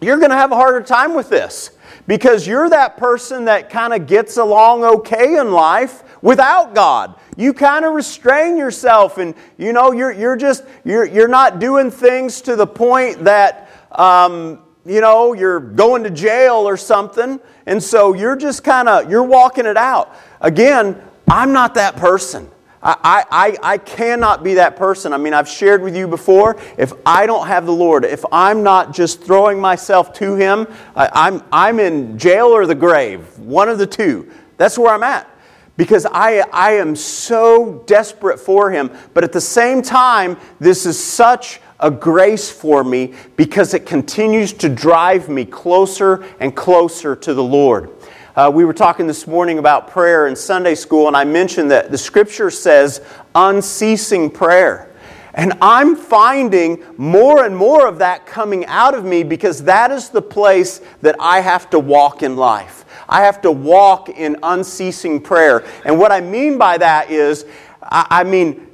you're 0.00 0.16
going 0.16 0.30
to 0.30 0.36
have 0.36 0.50
a 0.50 0.54
harder 0.54 0.80
time 0.80 1.14
with 1.14 1.28
this 1.28 1.72
because 2.06 2.46
you're 2.46 2.70
that 2.70 2.96
person 2.96 3.44
that 3.44 3.68
kind 3.68 3.92
of 3.92 4.06
gets 4.06 4.38
along 4.38 4.82
okay 4.82 5.36
in 5.36 5.52
life 5.52 6.22
without 6.22 6.74
God 6.74 7.16
you 7.36 7.52
kind 7.52 7.84
of 7.84 7.92
restrain 7.92 8.56
yourself 8.56 9.18
and 9.18 9.34
you 9.58 9.72
know 9.72 9.90
you're, 9.90 10.12
you're 10.12 10.36
just 10.36 10.62
you're, 10.84 11.04
you're 11.04 11.26
not 11.26 11.58
doing 11.58 11.90
things 11.90 12.40
to 12.42 12.54
the 12.54 12.66
point 12.66 13.24
that 13.24 13.68
um, 13.90 14.63
you 14.84 15.00
know 15.00 15.32
you're 15.32 15.60
going 15.60 16.02
to 16.02 16.10
jail 16.10 16.56
or 16.56 16.76
something 16.76 17.40
and 17.66 17.82
so 17.82 18.14
you're 18.14 18.36
just 18.36 18.62
kind 18.62 18.88
of 18.88 19.10
you're 19.10 19.22
walking 19.22 19.66
it 19.66 19.76
out 19.76 20.16
again 20.40 21.00
i'm 21.28 21.52
not 21.52 21.74
that 21.74 21.96
person 21.96 22.48
I, 22.86 23.24
I, 23.30 23.56
I 23.62 23.78
cannot 23.78 24.44
be 24.44 24.52
that 24.54 24.76
person. 24.76 25.14
I 25.14 25.16
mean, 25.16 25.32
I've 25.32 25.48
shared 25.48 25.80
with 25.80 25.96
you 25.96 26.06
before, 26.06 26.60
if 26.76 26.92
I 27.06 27.24
don't 27.24 27.46
have 27.46 27.64
the 27.64 27.72
Lord, 27.72 28.04
if 28.04 28.22
I'm 28.30 28.62
not 28.62 28.92
just 28.92 29.22
throwing 29.22 29.58
myself 29.58 30.12
to 30.14 30.34
Him, 30.34 30.66
I, 30.94 31.08
I'm, 31.14 31.42
I'm 31.50 31.80
in 31.80 32.18
jail 32.18 32.48
or 32.48 32.66
the 32.66 32.74
grave, 32.74 33.38
one 33.38 33.70
of 33.70 33.78
the 33.78 33.86
two. 33.86 34.30
That's 34.58 34.76
where 34.76 34.92
I'm 34.92 35.02
at 35.02 35.30
because 35.76 36.06
I, 36.06 36.40
I 36.52 36.72
am 36.72 36.94
so 36.94 37.82
desperate 37.86 38.38
for 38.38 38.70
him. 38.70 38.90
But 39.12 39.24
at 39.24 39.32
the 39.32 39.40
same 39.40 39.82
time, 39.82 40.36
this 40.60 40.86
is 40.86 41.02
such 41.02 41.60
a 41.80 41.90
grace 41.90 42.50
for 42.50 42.84
me 42.84 43.14
because 43.36 43.74
it 43.74 43.86
continues 43.86 44.52
to 44.52 44.68
drive 44.68 45.28
me 45.28 45.44
closer 45.44 46.24
and 46.40 46.54
closer 46.54 47.16
to 47.16 47.34
the 47.34 47.42
Lord. 47.42 47.90
Uh, 48.36 48.50
we 48.52 48.64
were 48.64 48.74
talking 48.74 49.06
this 49.06 49.26
morning 49.26 49.58
about 49.58 49.88
prayer 49.88 50.26
in 50.26 50.34
Sunday 50.34 50.74
school, 50.74 51.06
and 51.06 51.16
I 51.16 51.24
mentioned 51.24 51.70
that 51.70 51.90
the 51.90 51.98
scripture 51.98 52.50
says 52.50 53.00
unceasing 53.34 54.30
prayer. 54.30 54.90
And 55.34 55.52
I'm 55.60 55.96
finding 55.96 56.82
more 56.96 57.44
and 57.44 57.56
more 57.56 57.88
of 57.88 57.98
that 57.98 58.24
coming 58.24 58.66
out 58.66 58.94
of 58.94 59.04
me 59.04 59.24
because 59.24 59.64
that 59.64 59.90
is 59.90 60.08
the 60.08 60.22
place 60.22 60.80
that 61.02 61.16
I 61.18 61.40
have 61.40 61.70
to 61.70 61.78
walk 61.78 62.22
in 62.22 62.36
life. 62.36 62.84
I 63.08 63.22
have 63.22 63.42
to 63.42 63.50
walk 63.50 64.08
in 64.08 64.36
unceasing 64.42 65.20
prayer. 65.20 65.64
And 65.84 65.98
what 65.98 66.12
I 66.12 66.20
mean 66.20 66.56
by 66.56 66.78
that 66.78 67.10
is, 67.10 67.46
I, 67.82 68.06
I 68.10 68.24
mean, 68.24 68.66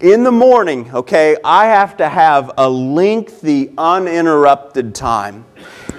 in 0.00 0.24
the 0.24 0.32
morning, 0.32 0.90
okay, 0.92 1.36
I 1.42 1.66
have 1.66 1.96
to 1.98 2.08
have 2.08 2.52
a 2.58 2.68
lengthy, 2.68 3.72
uninterrupted 3.78 4.94
time. 4.94 5.44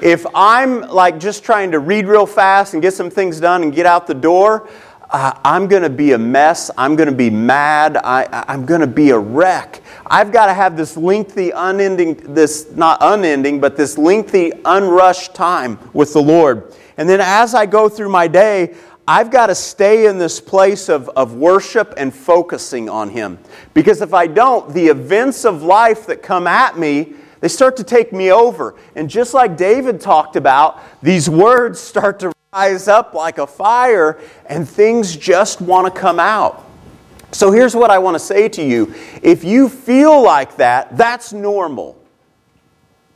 If 0.01 0.25
I'm 0.35 0.81
like 0.81 1.19
just 1.19 1.43
trying 1.43 1.71
to 1.71 1.79
read 1.79 2.05
real 2.05 2.27
fast 2.27 2.73
and 2.73 2.81
get 2.81 2.93
some 2.93 3.09
things 3.09 3.39
done 3.39 3.63
and 3.63 3.73
get 3.73 3.87
out 3.87 4.05
the 4.05 4.13
door, 4.13 4.69
uh, 5.09 5.39
I'm 5.43 5.67
going 5.67 5.81
to 5.81 5.89
be 5.89 6.11
a 6.11 6.17
mess. 6.17 6.69
I'm 6.77 6.95
going 6.95 7.09
to 7.09 7.15
be 7.15 7.31
mad. 7.31 7.97
I, 7.97 8.45
I'm 8.47 8.65
going 8.65 8.81
to 8.81 8.87
be 8.87 9.09
a 9.11 9.17
wreck. 9.17 9.81
I've 10.05 10.31
got 10.31 10.47
to 10.47 10.53
have 10.53 10.77
this 10.77 10.95
lengthy, 10.95 11.49
unending, 11.49 12.15
this 12.35 12.67
not 12.75 12.99
unending, 13.01 13.59
but 13.59 13.77
this 13.77 13.97
lengthy, 13.97 14.51
unrushed 14.65 15.33
time 15.33 15.79
with 15.93 16.13
the 16.13 16.21
Lord. 16.21 16.75
And 16.97 17.09
then 17.09 17.21
as 17.21 17.55
I 17.55 17.65
go 17.65 17.89
through 17.89 18.09
my 18.09 18.27
day, 18.27 18.75
I've 19.07 19.31
got 19.31 19.47
to 19.47 19.55
stay 19.55 20.07
in 20.07 20.17
this 20.17 20.41
place 20.41 20.89
of, 20.89 21.07
of 21.09 21.33
worship 21.33 21.93
and 21.95 22.13
focusing 22.13 22.89
on 22.89 23.09
Him. 23.09 23.39
Because 23.73 24.01
if 24.01 24.13
I 24.13 24.27
don't, 24.27 24.73
the 24.73 24.87
events 24.87 25.45
of 25.45 25.63
life 25.63 26.05
that 26.07 26.21
come 26.21 26.45
at 26.45 26.77
me, 26.77 27.13
they 27.39 27.47
start 27.47 27.77
to 27.77 27.83
take 27.83 28.11
me 28.11 28.31
over. 28.31 28.75
And 28.95 29.09
just 29.09 29.33
like 29.33 29.55
David 29.55 30.01
talked 30.01 30.35
about, 30.35 30.81
these 31.01 31.29
words 31.29 31.79
start 31.79 32.19
to 32.19 32.33
rise 32.51 32.87
up 32.87 33.13
like 33.13 33.37
a 33.37 33.47
fire, 33.47 34.19
and 34.47 34.67
things 34.67 35.15
just 35.15 35.61
want 35.61 35.93
to 35.93 35.99
come 35.99 36.19
out. 36.19 36.65
So 37.31 37.51
here's 37.51 37.75
what 37.75 37.91
I 37.91 37.99
want 37.99 38.15
to 38.15 38.19
say 38.19 38.49
to 38.49 38.63
you. 38.63 38.93
If 39.21 39.43
you 39.43 39.69
feel 39.69 40.21
like 40.21 40.57
that, 40.57 40.97
that's 40.97 41.33
normal. 41.33 41.97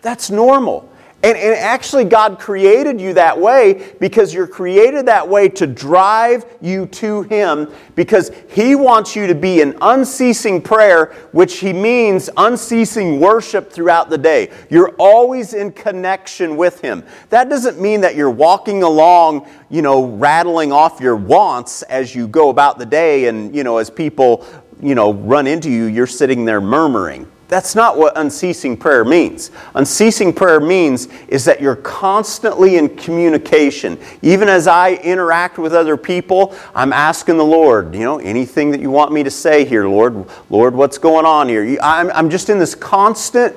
That's 0.02 0.30
normal. 0.30 0.91
And, 1.24 1.38
and, 1.38 1.54
actually, 1.56 2.06
God 2.06 2.40
created 2.40 3.00
you 3.00 3.14
that 3.14 3.40
way 3.40 3.94
because 4.00 4.34
you're 4.34 4.48
created 4.48 5.06
that 5.06 5.28
way 5.28 5.50
to 5.50 5.68
drive 5.68 6.46
you 6.62 6.88
to 6.88 7.22
Him 7.24 7.72
because 7.96 8.32
He 8.50 8.74
wants 8.74 9.16
you 9.16 9.28
to 9.28 9.36
be 9.36 9.62
in 9.62 9.78
unceasing 9.82 10.64
prayer, 10.64 11.14
which 11.32 11.60
He 11.60 11.74
means 11.74 12.30
unceasing 12.38 13.20
worship 13.20 13.72
throughout 13.72 14.10
the 14.10 14.18
day. 14.18 14.50
You're 14.72 14.96
always 14.98 15.54
in 15.54 15.74
connection 15.74 16.58
with 16.58 16.82
Him. 16.82 17.04
That 17.30 17.50
doesn't 17.50 17.80
mean 17.80 18.02
that 18.02 18.16
you're 18.16 18.32
walking 18.32 18.82
along, 18.82 19.48
you 19.70 19.84
know, 19.84 20.06
rattling 20.06 20.72
off 20.72 21.00
your 21.00 21.16
wants 21.16 21.84
as 21.84 22.16
you 22.16 22.28
go 22.28 22.50
about 22.50 22.80
the 22.80 22.86
day 22.88 23.28
and, 23.28 23.56
you 23.56 23.64
know, 23.64 23.78
as 23.78 23.92
people, 23.92 24.44
you 24.82 24.96
know, 24.96 25.14
run 25.14 25.46
into 25.46 25.70
you, 25.70 25.84
you're 25.84 26.08
sitting 26.08 26.46
there 26.46 26.62
murmuring. 26.62 27.32
That's 27.52 27.76
not 27.76 27.98
what 27.98 28.18
unceasing 28.18 28.78
prayer 28.78 29.04
means. 29.04 29.52
Unceasing 29.76 30.32
prayer 30.32 30.62
means 30.62 31.10
is 31.28 31.44
that 31.44 31.60
you're 31.60 31.76
constantly 31.76 32.78
in 32.78 32.96
communication. 32.96 34.00
Even 34.22 34.48
as 34.48 34.68
I 34.68 34.94
interact 34.94 35.58
with 35.58 35.74
other 35.74 35.98
people, 35.98 36.56
I'm 36.74 36.94
asking 36.94 37.36
the 37.36 37.44
Lord, 37.44 37.94
you 37.94 38.06
know, 38.06 38.20
anything 38.20 38.72
that 38.72 38.80
you 38.80 38.90
want 38.90 39.12
me 39.12 39.22
to 39.24 39.30
say 39.30 39.66
here, 39.66 39.86
Lord, 39.86 40.30
Lord, 40.50 40.74
what's 40.74 40.98
going 40.98 41.26
on 41.26 41.50
here? 41.50 41.78
I'm, 41.84 42.10
I'm 42.12 42.30
just 42.30 42.50
in 42.50 42.58
this 42.58 42.74
constant 42.74 43.54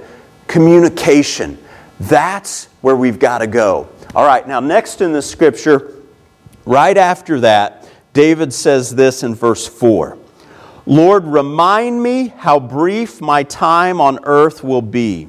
communication. 0.49 1.57
That's 2.01 2.65
where 2.81 2.97
we've 2.97 3.21
got 3.21 3.39
to 3.39 3.47
go. 3.47 3.89
All 4.13 4.27
right, 4.27 4.45
now, 4.45 4.59
next 4.59 5.03
in 5.03 5.13
the 5.13 5.23
scripture, 5.23 6.03
right 6.67 6.97
after 6.97 7.39
that, 7.41 7.89
David 8.13 8.53
says 8.53 8.93
this 8.93 9.23
in 9.23 9.37
verse 9.37 9.69
4. 9.69 10.19
Lord, 10.87 11.25
remind 11.25 12.03
me 12.03 12.29
how 12.29 12.61
brief 12.61 13.21
my 13.21 13.43
time 13.43 14.01
on 14.01 14.19
earth 14.25 14.63
will 14.63 14.83
be. 14.83 15.29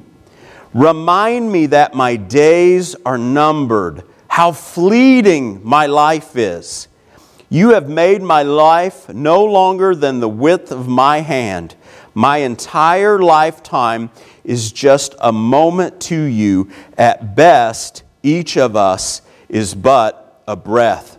Remind 0.74 1.50
me 1.50 1.66
that 1.66 1.94
my 1.94 2.16
days 2.16 2.94
are 3.06 3.16
numbered, 3.16 4.02
how 4.28 4.52
fleeting 4.52 5.66
my 5.66 5.86
life 5.86 6.36
is. 6.36 6.88
You 7.48 7.70
have 7.70 7.88
made 7.88 8.20
my 8.20 8.42
life 8.42 9.08
no 9.08 9.44
longer 9.44 9.94
than 9.94 10.20
the 10.20 10.28
width 10.28 10.70
of 10.70 10.88
my 10.88 11.20
hand. 11.20 11.74
My 12.12 12.38
entire 12.38 13.18
lifetime 13.20 14.10
is 14.44 14.72
just 14.72 15.14
a 15.20 15.32
moment 15.32 16.00
to 16.02 16.20
you. 16.20 16.68
At 16.98 17.34
best, 17.34 18.02
each 18.22 18.58
of 18.58 18.76
us 18.76 19.22
is 19.48 19.74
but 19.74 20.42
a 20.46 20.56
breath. 20.56 21.16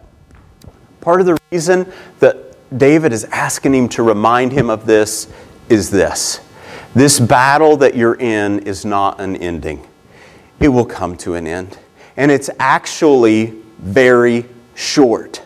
Part 1.01 1.21
of 1.21 1.25
the 1.25 1.39
reason 1.51 1.91
that 2.19 2.46
David 2.75 3.13
is 3.13 3.23
asking 3.25 3.73
him 3.73 3.89
to 3.89 4.03
remind 4.03 4.51
him 4.51 4.69
of 4.69 4.85
this 4.85 5.27
is 5.69 5.89
this 5.89 6.41
this 6.97 7.19
battle 7.19 7.77
that 7.77 7.95
you're 7.95 8.15
in 8.15 8.59
is 8.59 8.83
not 8.83 9.21
an 9.21 9.35
ending, 9.35 9.85
it 10.59 10.69
will 10.69 10.85
come 10.85 11.15
to 11.17 11.35
an 11.35 11.45
end. 11.45 11.77
And 12.15 12.31
it's 12.31 12.49
actually 12.57 13.53
very 13.77 14.45
short. 14.73 15.43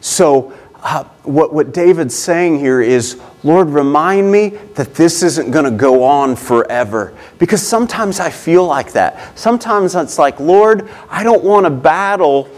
So, 0.00 0.56
uh, 0.76 1.04
what, 1.22 1.52
what 1.52 1.72
David's 1.72 2.14
saying 2.14 2.58
here 2.58 2.80
is, 2.80 3.20
Lord, 3.42 3.68
remind 3.70 4.30
me 4.30 4.50
that 4.74 4.94
this 4.94 5.22
isn't 5.22 5.50
going 5.50 5.64
to 5.64 5.70
go 5.70 6.04
on 6.04 6.34
forever. 6.36 7.16
Because 7.38 7.64
sometimes 7.64 8.20
I 8.20 8.30
feel 8.30 8.64
like 8.64 8.92
that. 8.92 9.38
Sometimes 9.38 9.94
it's 9.94 10.18
like, 10.18 10.40
Lord, 10.40 10.88
I 11.08 11.22
don't 11.22 11.44
want 11.44 11.66
to 11.66 11.70
battle 11.70 12.48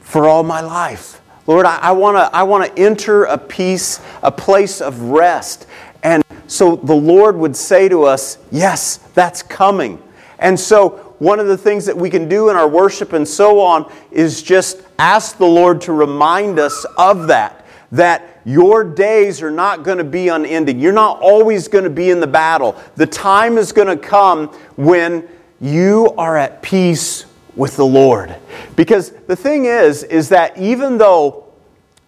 for 0.00 0.28
all 0.28 0.42
my 0.42 0.60
life. 0.60 1.21
Lord, 1.46 1.66
I, 1.66 1.90
want 1.92 2.16
to 2.16 2.36
I 2.36 2.44
wanna 2.44 2.70
enter 2.76 3.24
a 3.24 3.36
peace, 3.36 4.00
a 4.22 4.30
place 4.30 4.80
of 4.80 5.00
rest. 5.00 5.66
And 6.02 6.22
so 6.46 6.76
the 6.76 6.94
Lord 6.94 7.36
would 7.36 7.56
say 7.56 7.88
to 7.88 8.04
us, 8.04 8.38
Yes, 8.50 8.98
that's 9.14 9.42
coming. 9.42 10.02
And 10.38 10.58
so 10.58 11.14
one 11.18 11.38
of 11.38 11.46
the 11.46 11.56
things 11.56 11.86
that 11.86 11.96
we 11.96 12.10
can 12.10 12.28
do 12.28 12.50
in 12.50 12.56
our 12.56 12.68
worship 12.68 13.12
and 13.12 13.26
so 13.26 13.60
on 13.60 13.90
is 14.10 14.42
just 14.42 14.82
ask 14.98 15.36
the 15.38 15.46
Lord 15.46 15.80
to 15.82 15.92
remind 15.92 16.58
us 16.58 16.84
of 16.96 17.28
that. 17.28 17.64
That 17.92 18.40
your 18.44 18.82
days 18.82 19.42
are 19.42 19.50
not 19.50 19.84
going 19.84 19.98
to 19.98 20.04
be 20.04 20.28
unending. 20.28 20.80
You're 20.80 20.92
not 20.92 21.20
always 21.20 21.68
going 21.68 21.84
to 21.84 21.90
be 21.90 22.10
in 22.10 22.20
the 22.20 22.26
battle. 22.26 22.76
The 22.96 23.06
time 23.06 23.58
is 23.58 23.70
going 23.70 23.86
to 23.86 23.96
come 23.96 24.48
when 24.76 25.28
you 25.60 26.12
are 26.18 26.36
at 26.36 26.62
peace 26.62 27.26
with 27.56 27.76
the 27.76 27.86
Lord. 27.86 28.34
Because 28.76 29.10
the 29.10 29.36
thing 29.36 29.66
is, 29.66 30.02
is 30.04 30.28
that 30.30 30.56
even 30.58 30.98
though 30.98 31.52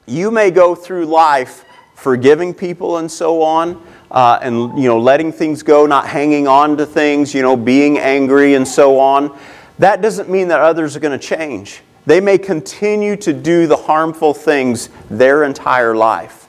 you 0.07 0.31
may 0.31 0.51
go 0.51 0.75
through 0.75 1.07
life 1.07 1.65
forgiving 1.95 2.53
people 2.55 2.99
and 2.99 3.11
so 3.11 3.43
on, 3.43 3.83
uh, 4.11 4.39
and 4.43 4.79
you 4.79 4.89
know 4.89 4.99
letting 4.99 5.33
things 5.33 5.63
go, 5.63 5.87
not 5.87 6.07
hanging 6.07 6.47
on 6.47 6.77
to 6.77 6.87
things, 6.87 7.35
you 7.35 7.43
know, 7.43 7.57
being 7.57 7.99
angry 7.99 8.55
and 8.55 8.67
so 8.67 8.99
on, 8.99 9.37
that 9.79 10.01
doesn't 10.01 10.29
mean 10.29 10.49
that 10.49 10.61
others 10.61 10.95
are 10.97 11.01
going 11.01 11.19
to 11.19 11.27
change. 11.27 11.83
They 12.07 12.21
may 12.21 12.39
continue 12.39 13.17
to 13.17 13.33
do 13.33 13.67
the 13.67 13.77
harmful 13.77 14.35
things 14.35 14.91
their 15.11 15.45
entire 15.45 15.97
life. 15.97 16.44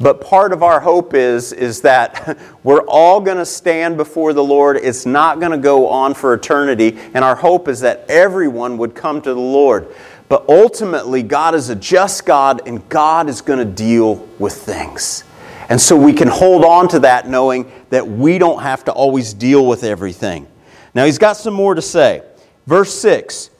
But 0.00 0.20
part 0.20 0.52
of 0.52 0.62
our 0.62 0.78
hope 0.78 1.14
is, 1.14 1.52
is 1.52 1.80
that 1.82 2.38
we're 2.62 2.84
all 2.86 3.20
going 3.20 3.38
to 3.38 3.46
stand 3.46 3.96
before 3.96 4.32
the 4.32 4.44
Lord. 4.44 4.76
It's 4.76 5.04
not 5.04 5.40
going 5.40 5.52
to 5.52 5.58
go 5.58 5.88
on 5.88 6.14
for 6.14 6.34
eternity. 6.34 6.96
And 7.14 7.24
our 7.24 7.34
hope 7.34 7.68
is 7.68 7.80
that 7.80 8.08
everyone 8.08 8.78
would 8.78 8.94
come 8.94 9.20
to 9.22 9.34
the 9.34 9.40
Lord. 9.40 9.88
But 10.28 10.48
ultimately, 10.48 11.22
God 11.22 11.54
is 11.54 11.70
a 11.70 11.74
just 11.74 12.26
God, 12.26 12.62
and 12.66 12.86
God 12.88 13.28
is 13.28 13.40
going 13.40 13.58
to 13.58 13.64
deal 13.64 14.16
with 14.38 14.52
things. 14.52 15.24
And 15.70 15.80
so 15.80 15.96
we 15.96 16.12
can 16.12 16.28
hold 16.28 16.64
on 16.64 16.88
to 16.88 17.00
that 17.00 17.28
knowing 17.28 17.70
that 17.90 18.06
we 18.06 18.38
don't 18.38 18.62
have 18.62 18.84
to 18.84 18.92
always 18.92 19.34
deal 19.34 19.66
with 19.66 19.84
everything. 19.84 20.46
Now, 20.94 21.04
he's 21.04 21.18
got 21.18 21.36
some 21.36 21.54
more 21.54 21.74
to 21.74 21.82
say. 21.82 22.22
Verse 22.66 22.94
6 23.00 23.50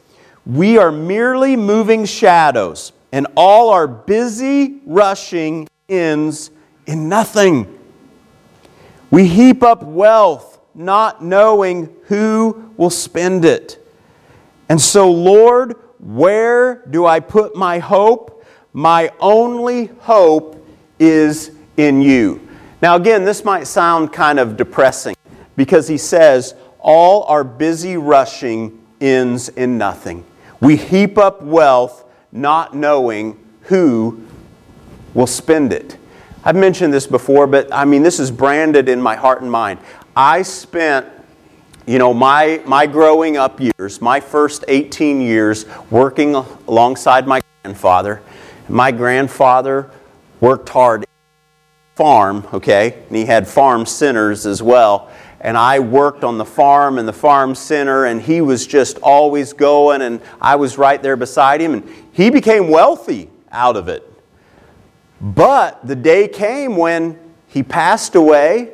We 0.47 0.79
are 0.79 0.93
merely 0.93 1.57
moving 1.57 2.05
shadows, 2.05 2.93
and 3.13 3.27
all 3.35 3.71
are 3.71 3.89
busy 3.89 4.81
rushing 4.85 5.69
ends 5.89 6.51
in 6.87 7.09
nothing. 7.09 7.79
We 9.11 9.27
heap 9.27 9.63
up 9.63 9.83
wealth, 9.83 10.61
not 10.75 11.25
knowing 11.25 11.95
who 12.05 12.73
will 12.77 12.91
spend 12.91 13.45
it. 13.45 13.85
And 14.69 14.81
so, 14.81 15.11
Lord, 15.11 15.77
where 15.99 16.85
do 16.91 17.07
I 17.07 17.21
put 17.21 17.57
my 17.57 17.79
hope? 17.79 18.45
My 18.75 19.11
only 19.19 19.87
hope 20.01 20.67
is 20.99 21.53
in 21.79 22.03
you. 22.03 22.47
Now, 22.83 22.97
again, 22.97 23.25
this 23.25 23.45
might 23.45 23.67
sound 23.67 24.13
kind 24.13 24.39
of 24.39 24.57
depressing 24.57 25.17
because 25.57 25.89
he 25.89 25.97
says, 25.97 26.55
All 26.79 27.25
our 27.25 27.45
busy 27.45 27.97
rushing 27.97 28.85
ends 29.01 29.49
in 29.49 29.79
nothing. 29.79 30.25
We 30.61 30.77
heap 30.77 31.17
up 31.17 31.43
wealth 31.43 32.05
not 32.31 32.75
knowing 32.75 33.43
who 33.63 34.28
will 35.15 35.27
spend 35.27 35.73
it. 35.73 35.97
I've 36.45 36.57
mentioned 36.57 36.93
this 36.93 37.07
before, 37.07 37.47
but 37.47 37.73
I 37.73 37.85
mean, 37.85 38.03
this 38.03 38.21
is 38.21 38.31
branded 38.31 38.89
in 38.89 39.03
my 39.03 39.17
heart 39.17 39.43
and 39.43 39.51
mind. 39.51 39.81
I 40.17 40.43
spent, 40.43 41.07
you 41.87 41.99
know, 41.99 42.15
my, 42.15 42.63
my 42.65 42.87
growing 42.87 43.37
up 43.37 43.61
years, 43.61 44.01
my 44.01 44.21
first 44.21 44.65
18 44.69 45.21
years 45.21 45.67
working 45.91 46.35
alongside 46.35 47.27
my 47.27 47.43
grandfather. 47.63 48.23
My 48.69 48.93
grandfather 48.93 49.91
worked 50.41 50.69
hard 50.69 51.07
farm, 51.95 52.47
okay, 52.53 53.03
and 53.09 53.17
he 53.17 53.25
had 53.25 53.49
farm 53.49 53.85
centers 53.85 54.47
as 54.47 54.63
well. 54.63 55.11
And 55.41 55.57
I 55.57 55.81
worked 55.81 56.25
on 56.25 56.39
the 56.39 56.45
farm 56.45 56.99
and 56.99 57.07
the 57.07 57.13
farm 57.13 57.55
center, 57.55 58.07
and 58.07 58.23
he 58.23 58.41
was 58.41 58.67
just 58.67 58.99
always 58.99 59.53
going, 59.53 60.03
and 60.03 60.21
I 60.41 60.57
was 60.57 60.79
right 60.79 61.03
there 61.03 61.17
beside 61.17 61.61
him, 61.61 61.75
and 61.75 61.89
he 62.13 62.31
became 62.31 62.69
wealthy 62.69 63.31
out 63.51 63.77
of 63.77 63.89
it. 63.89 64.05
But 65.21 65.87
the 65.87 65.97
day 65.97 66.29
came 66.29 66.77
when 66.77 67.19
he 67.49 67.63
passed 67.63 68.15
away, 68.15 68.73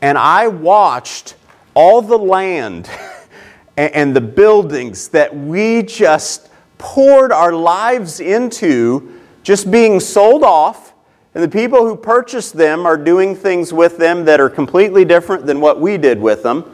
and 0.00 0.18
I 0.18 0.48
watched 0.48 1.36
all 1.74 2.02
the 2.02 2.18
land 2.18 2.90
and 3.76 4.14
the 4.14 4.20
buildings 4.20 5.08
that 5.08 5.34
we 5.36 5.82
just 5.82 6.48
poured 6.78 7.32
our 7.32 7.52
lives 7.52 8.20
into 8.20 9.20
just 9.42 9.70
being 9.70 10.00
sold 10.00 10.42
off. 10.42 10.92
And 11.34 11.44
the 11.44 11.48
people 11.48 11.86
who 11.86 11.96
purchased 11.96 12.54
them 12.54 12.86
are 12.86 12.96
doing 12.96 13.36
things 13.36 13.72
with 13.72 13.98
them 13.98 14.24
that 14.24 14.40
are 14.40 14.48
completely 14.48 15.04
different 15.04 15.46
than 15.46 15.60
what 15.60 15.80
we 15.80 15.98
did 15.98 16.20
with 16.20 16.42
them. 16.42 16.64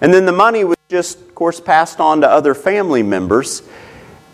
And 0.00 0.12
then 0.12 0.26
the 0.26 0.32
money 0.32 0.64
was 0.64 0.76
just, 0.88 1.20
of 1.20 1.34
course, 1.34 1.60
passed 1.60 2.00
on 2.00 2.20
to 2.20 2.28
other 2.28 2.54
family 2.54 3.02
members. 3.02 3.62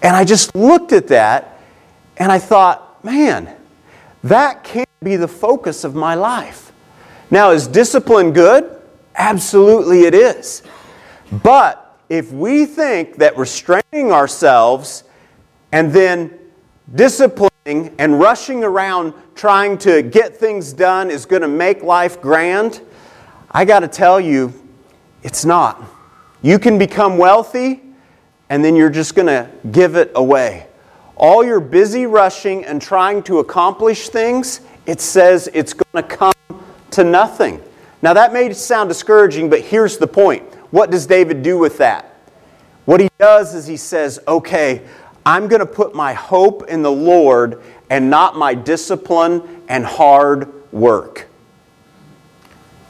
And 0.02 0.14
I 0.14 0.24
just 0.24 0.54
looked 0.54 0.92
at 0.92 1.08
that 1.08 1.58
and 2.16 2.30
I 2.30 2.38
thought, 2.38 3.02
man, 3.04 3.54
that 4.24 4.64
can't 4.64 4.88
be 5.02 5.16
the 5.16 5.28
focus 5.28 5.84
of 5.84 5.94
my 5.94 6.14
life. 6.14 6.72
Now, 7.30 7.50
is 7.50 7.66
discipline 7.66 8.32
good? 8.32 8.80
Absolutely 9.14 10.02
it 10.02 10.14
is. 10.14 10.62
But 11.42 11.98
if 12.08 12.32
we 12.32 12.64
think 12.64 13.16
that 13.16 13.36
restraining 13.36 14.12
ourselves 14.12 15.04
and 15.72 15.92
then 15.92 16.38
disciplining 16.94 17.94
and 17.98 18.18
rushing 18.18 18.64
around 18.64 19.12
trying 19.34 19.76
to 19.78 20.02
get 20.02 20.36
things 20.36 20.72
done 20.72 21.10
is 21.10 21.26
going 21.26 21.42
to 21.42 21.48
make 21.48 21.82
life 21.82 22.20
grand, 22.20 22.80
I 23.50 23.64
got 23.64 23.80
to 23.80 23.88
tell 23.88 24.18
you, 24.18 24.54
it's 25.22 25.44
not. 25.44 25.82
You 26.40 26.58
can 26.58 26.78
become 26.78 27.18
wealthy 27.18 27.82
and 28.48 28.64
then 28.64 28.74
you're 28.74 28.88
just 28.88 29.14
going 29.14 29.26
to 29.26 29.50
give 29.70 29.96
it 29.96 30.12
away 30.14 30.67
all 31.18 31.44
your 31.44 31.60
busy 31.60 32.06
rushing 32.06 32.64
and 32.64 32.80
trying 32.80 33.22
to 33.24 33.40
accomplish 33.40 34.08
things, 34.08 34.60
it 34.86 35.00
says 35.00 35.50
it's 35.52 35.74
going 35.74 36.02
to 36.02 36.16
come 36.16 36.32
to 36.92 37.04
nothing. 37.04 37.60
Now, 38.00 38.14
that 38.14 38.32
may 38.32 38.52
sound 38.52 38.88
discouraging, 38.88 39.50
but 39.50 39.60
here's 39.60 39.98
the 39.98 40.06
point. 40.06 40.44
What 40.70 40.90
does 40.90 41.06
David 41.06 41.42
do 41.42 41.58
with 41.58 41.78
that? 41.78 42.14
What 42.84 43.00
he 43.00 43.08
does 43.18 43.54
is 43.54 43.66
he 43.66 43.76
says, 43.76 44.20
okay, 44.26 44.86
I'm 45.26 45.48
going 45.48 45.60
to 45.60 45.66
put 45.66 45.94
my 45.94 46.14
hope 46.14 46.68
in 46.68 46.82
the 46.82 46.92
Lord 46.92 47.62
and 47.90 48.08
not 48.08 48.36
my 48.36 48.54
discipline 48.54 49.62
and 49.68 49.84
hard 49.84 50.72
work. 50.72 51.26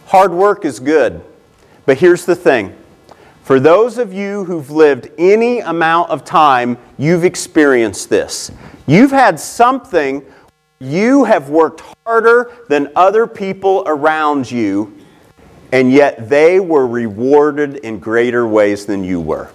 Hard 0.06 0.32
work 0.32 0.64
is 0.64 0.78
good, 0.78 1.24
but 1.84 1.98
here's 1.98 2.24
the 2.24 2.36
thing 2.36 2.76
for 3.48 3.58
those 3.58 3.96
of 3.96 4.12
you 4.12 4.44
who've 4.44 4.70
lived 4.70 5.10
any 5.16 5.60
amount 5.60 6.10
of 6.10 6.22
time, 6.22 6.76
you've 6.98 7.24
experienced 7.24 8.10
this. 8.10 8.52
You've 8.86 9.10
had 9.10 9.40
something, 9.40 10.22
you 10.80 11.24
have 11.24 11.48
worked 11.48 11.82
harder 12.04 12.52
than 12.68 12.92
other 12.94 13.26
people 13.26 13.84
around 13.86 14.50
you, 14.50 14.98
and 15.72 15.90
yet 15.90 16.28
they 16.28 16.60
were 16.60 16.86
rewarded 16.86 17.76
in 17.76 17.98
greater 18.00 18.46
ways 18.46 18.84
than 18.84 19.02
you 19.02 19.18
were. 19.18 19.50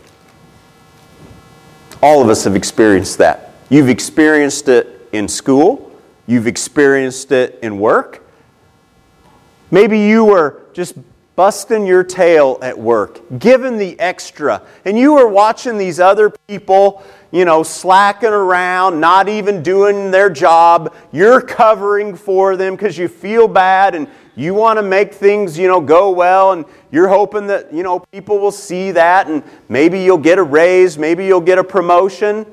All 2.01 2.19
of 2.19 2.29
us 2.29 2.45
have 2.45 2.56
experienced 2.56 3.19
that. 3.19 3.53
You've 3.69 3.89
experienced 3.89 4.69
it 4.69 5.08
in 5.12 5.27
school, 5.27 5.95
you've 6.25 6.47
experienced 6.47 7.32
it 7.32 7.60
in 7.62 7.77
work. 7.77 8.23
Maybe 9.69 9.99
you 9.99 10.25
were 10.25 10.63
just 10.73 10.95
busting 11.35 11.85
your 11.85 12.03
tail 12.03 12.59
at 12.61 12.77
work, 12.77 13.21
giving 13.39 13.77
the 13.77 13.99
extra. 13.99 14.61
And 14.85 14.97
you 14.97 15.13
were 15.13 15.27
watching 15.27 15.77
these 15.77 15.99
other 15.99 16.31
people, 16.47 17.03
you 17.31 17.45
know, 17.45 17.63
slacking 17.63 18.29
around, 18.29 18.99
not 18.99 19.27
even 19.27 19.63
doing 19.63 20.11
their 20.11 20.29
job. 20.29 20.95
You're 21.11 21.41
covering 21.41 22.15
for 22.15 22.55
them 22.55 22.75
because 22.75 22.97
you 22.97 23.07
feel 23.07 23.47
bad 23.47 23.95
and 23.95 24.07
you 24.35 24.53
want 24.53 24.77
to 24.77 24.83
make 24.83 25.13
things, 25.13 25.57
you 25.57 25.67
know, 25.67 25.81
go 25.81 26.11
well 26.11 26.51
and 26.51 26.65
you're 26.91 27.07
hoping 27.07 27.47
that, 27.47 27.73
you 27.73 27.83
know, 27.83 27.99
people 28.11 28.39
will 28.39 28.51
see 28.51 28.91
that 28.91 29.27
and 29.27 29.43
maybe 29.69 30.01
you'll 30.01 30.17
get 30.17 30.37
a 30.37 30.43
raise, 30.43 30.97
maybe 30.97 31.25
you'll 31.25 31.41
get 31.41 31.57
a 31.57 31.63
promotion. 31.63 32.45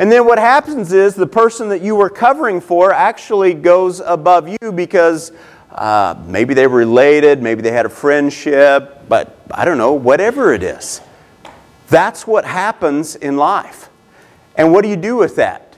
And 0.00 0.12
then 0.12 0.24
what 0.26 0.38
happens 0.38 0.92
is 0.92 1.14
the 1.16 1.26
person 1.26 1.68
that 1.70 1.82
you 1.82 1.96
were 1.96 2.10
covering 2.10 2.60
for 2.60 2.92
actually 2.92 3.54
goes 3.54 3.98
above 3.98 4.48
you 4.48 4.72
because 4.72 5.32
uh, 5.70 6.14
maybe 6.26 6.54
they 6.54 6.66
were 6.66 6.78
related, 6.78 7.42
maybe 7.42 7.62
they 7.62 7.70
had 7.70 7.86
a 7.86 7.90
friendship, 7.90 9.08
but 9.08 9.38
I 9.50 9.64
don't 9.64 9.78
know, 9.78 9.92
whatever 9.92 10.52
it 10.52 10.62
is. 10.62 11.00
That's 11.88 12.26
what 12.26 12.44
happens 12.44 13.16
in 13.16 13.36
life. 13.36 13.88
And 14.56 14.72
what 14.72 14.82
do 14.82 14.88
you 14.88 14.96
do 14.96 15.16
with 15.16 15.36
that? 15.36 15.76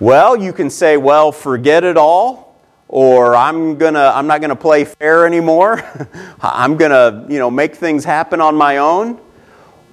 Well, 0.00 0.36
you 0.36 0.52
can 0.52 0.70
say, 0.70 0.96
well, 0.96 1.32
forget 1.32 1.84
it 1.84 1.96
all, 1.96 2.56
or 2.86 3.34
I'm 3.34 3.76
gonna 3.76 4.12
I'm 4.14 4.26
not 4.26 4.40
gonna 4.40 4.56
play 4.56 4.84
fair 4.84 5.26
anymore. 5.26 5.82
I'm 6.40 6.76
gonna, 6.76 7.26
you 7.28 7.38
know, 7.38 7.50
make 7.50 7.74
things 7.74 8.04
happen 8.04 8.40
on 8.40 8.54
my 8.54 8.76
own. 8.76 9.20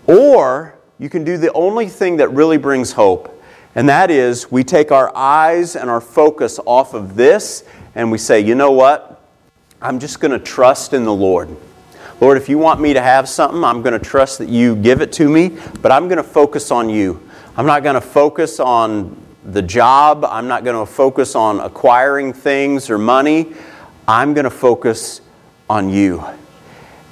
Or 0.08 0.76
you 1.00 1.10
can 1.10 1.24
do 1.24 1.38
the 1.38 1.52
only 1.54 1.88
thing 1.90 2.18
that 2.18 2.30
really 2.30 2.58
brings 2.58 2.92
hope, 2.92 3.44
and 3.74 3.90
that 3.90 4.12
is 4.12 4.52
we 4.52 4.64
take 4.64 4.92
our 4.92 5.12
eyes 5.16 5.76
and 5.76 5.90
our 5.90 6.00
focus 6.00 6.60
off 6.66 6.94
of 6.94 7.16
this 7.16 7.64
and 7.96 8.12
we 8.12 8.18
say, 8.18 8.40
you 8.40 8.54
know 8.56 8.72
what? 8.72 9.22
I'm 9.82 10.00
just 10.00 10.20
gonna 10.20 10.40
trust 10.40 10.94
in 10.94 11.04
the 11.04 11.14
Lord. 11.14 11.50
Lord, 12.22 12.38
if 12.38 12.48
you 12.48 12.58
want 12.58 12.80
me 12.80 12.94
to 12.94 13.02
have 13.02 13.28
something, 13.28 13.62
I'm 13.64 13.82
going 13.82 13.92
to 13.92 14.04
trust 14.04 14.40
that 14.40 14.48
you 14.48 14.78
give 14.78 15.02
it 15.02 15.12
to 15.14 15.28
me, 15.28 15.58
but 15.82 15.92
I'm 15.92 16.08
going 16.08 16.18
to 16.18 16.24
focus 16.24 16.72
on 16.72 16.90
you. 16.90 17.22
I'm 17.58 17.66
not 17.66 17.84
going 17.84 17.96
to 17.96 18.02
focus 18.02 18.62
on 18.62 19.18
the 19.44 19.62
job. 19.62 20.24
I'm 20.24 20.48
not 20.48 20.64
going 20.64 20.78
to 20.84 20.92
focus 20.92 21.36
on 21.36 21.60
acquiring 21.60 22.32
things 22.32 22.90
or 22.90 22.98
money. 22.98 23.54
I'm 24.08 24.34
going 24.34 24.46
to 24.46 24.50
focus 24.50 25.20
on 25.70 25.90
you. 25.90 26.24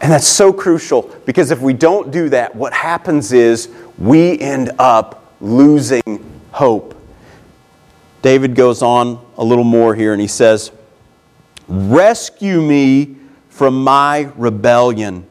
And 0.01 0.11
that's 0.11 0.27
so 0.27 0.53
crucial 0.53 1.03
because 1.25 1.51
if 1.51 1.59
we 1.59 1.73
don't 1.73 2.09
do 2.09 2.29
that, 2.29 2.55
what 2.55 2.73
happens 2.73 3.33
is 3.33 3.69
we 3.97 4.39
end 4.39 4.71
up 4.79 5.33
losing 5.41 6.41
hope. 6.51 6.95
David 8.21 8.55
goes 8.55 8.81
on 8.81 9.22
a 9.37 9.43
little 9.43 9.63
more 9.63 9.95
here 9.95 10.13
and 10.13 10.21
he 10.21 10.27
says, 10.27 10.71
Rescue 11.67 12.61
me 12.61 13.15
from 13.49 13.83
my 13.83 14.31
rebellion. 14.35 15.25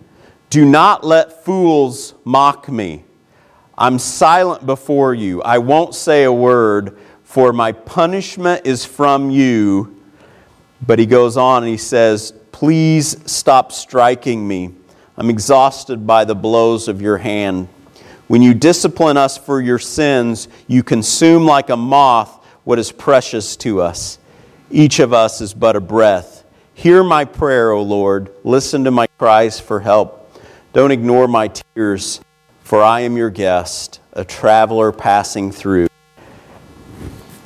Do 0.50 0.64
not 0.64 1.04
let 1.04 1.44
fools 1.44 2.14
mock 2.24 2.68
me. 2.68 3.04
I'm 3.76 3.98
silent 3.98 4.66
before 4.66 5.14
you. 5.14 5.42
I 5.42 5.58
won't 5.58 5.94
say 5.94 6.24
a 6.24 6.32
word, 6.32 6.98
for 7.24 7.52
my 7.52 7.72
punishment 7.72 8.66
is 8.66 8.84
from 8.84 9.30
you. 9.30 10.00
But 10.86 10.98
he 10.98 11.06
goes 11.06 11.36
on 11.36 11.62
and 11.62 11.70
he 11.70 11.78
says, 11.78 12.32
Please 12.52 13.16
stop 13.30 13.72
striking 13.72 14.46
me. 14.46 14.74
I'm 15.16 15.30
exhausted 15.30 16.06
by 16.06 16.24
the 16.24 16.34
blows 16.34 16.88
of 16.88 17.02
your 17.02 17.18
hand. 17.18 17.68
When 18.28 18.40
you 18.40 18.54
discipline 18.54 19.16
us 19.16 19.36
for 19.36 19.60
your 19.60 19.78
sins, 19.78 20.48
you 20.66 20.82
consume 20.82 21.44
like 21.44 21.70
a 21.70 21.76
moth 21.76 22.41
what 22.64 22.78
is 22.78 22.92
precious 22.92 23.56
to 23.56 23.80
us. 23.80 24.18
Each 24.70 25.00
of 25.00 25.12
us 25.12 25.40
is 25.40 25.52
but 25.54 25.76
a 25.76 25.80
breath. 25.80 26.44
Hear 26.74 27.04
my 27.04 27.24
prayer, 27.24 27.72
O 27.72 27.82
Lord. 27.82 28.32
Listen 28.44 28.84
to 28.84 28.90
my 28.90 29.06
cries 29.18 29.60
for 29.60 29.80
help. 29.80 30.18
Don't 30.72 30.90
ignore 30.90 31.28
my 31.28 31.48
tears, 31.48 32.20
for 32.62 32.82
I 32.82 33.00
am 33.00 33.16
your 33.16 33.30
guest, 33.30 34.00
a 34.14 34.24
traveler 34.24 34.90
passing 34.92 35.52
through. 35.52 35.88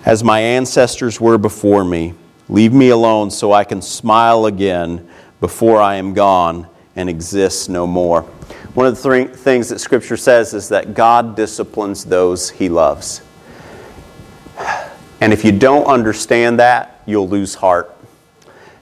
As 0.04 0.22
my 0.22 0.38
ancestors 0.38 1.20
were 1.20 1.38
before 1.38 1.84
me, 1.84 2.14
leave 2.48 2.72
me 2.72 2.90
alone 2.90 3.30
so 3.32 3.52
I 3.52 3.64
can 3.64 3.82
smile 3.82 4.46
again 4.46 5.08
before 5.40 5.80
I 5.80 5.96
am 5.96 6.14
gone 6.14 6.68
and 6.94 7.10
exist 7.10 7.68
no 7.68 7.86
more. 7.86 8.22
One 8.74 8.86
of 8.86 9.02
the 9.02 9.30
things 9.34 9.68
that 9.70 9.80
Scripture 9.80 10.16
says 10.16 10.54
is 10.54 10.68
that 10.68 10.94
God 10.94 11.34
disciplines 11.34 12.04
those 12.04 12.50
he 12.50 12.68
loves. 12.68 13.22
And 15.20 15.32
if 15.32 15.44
you 15.44 15.52
don't 15.52 15.86
understand 15.86 16.58
that, 16.58 17.02
you'll 17.06 17.28
lose 17.28 17.54
heart. 17.54 17.92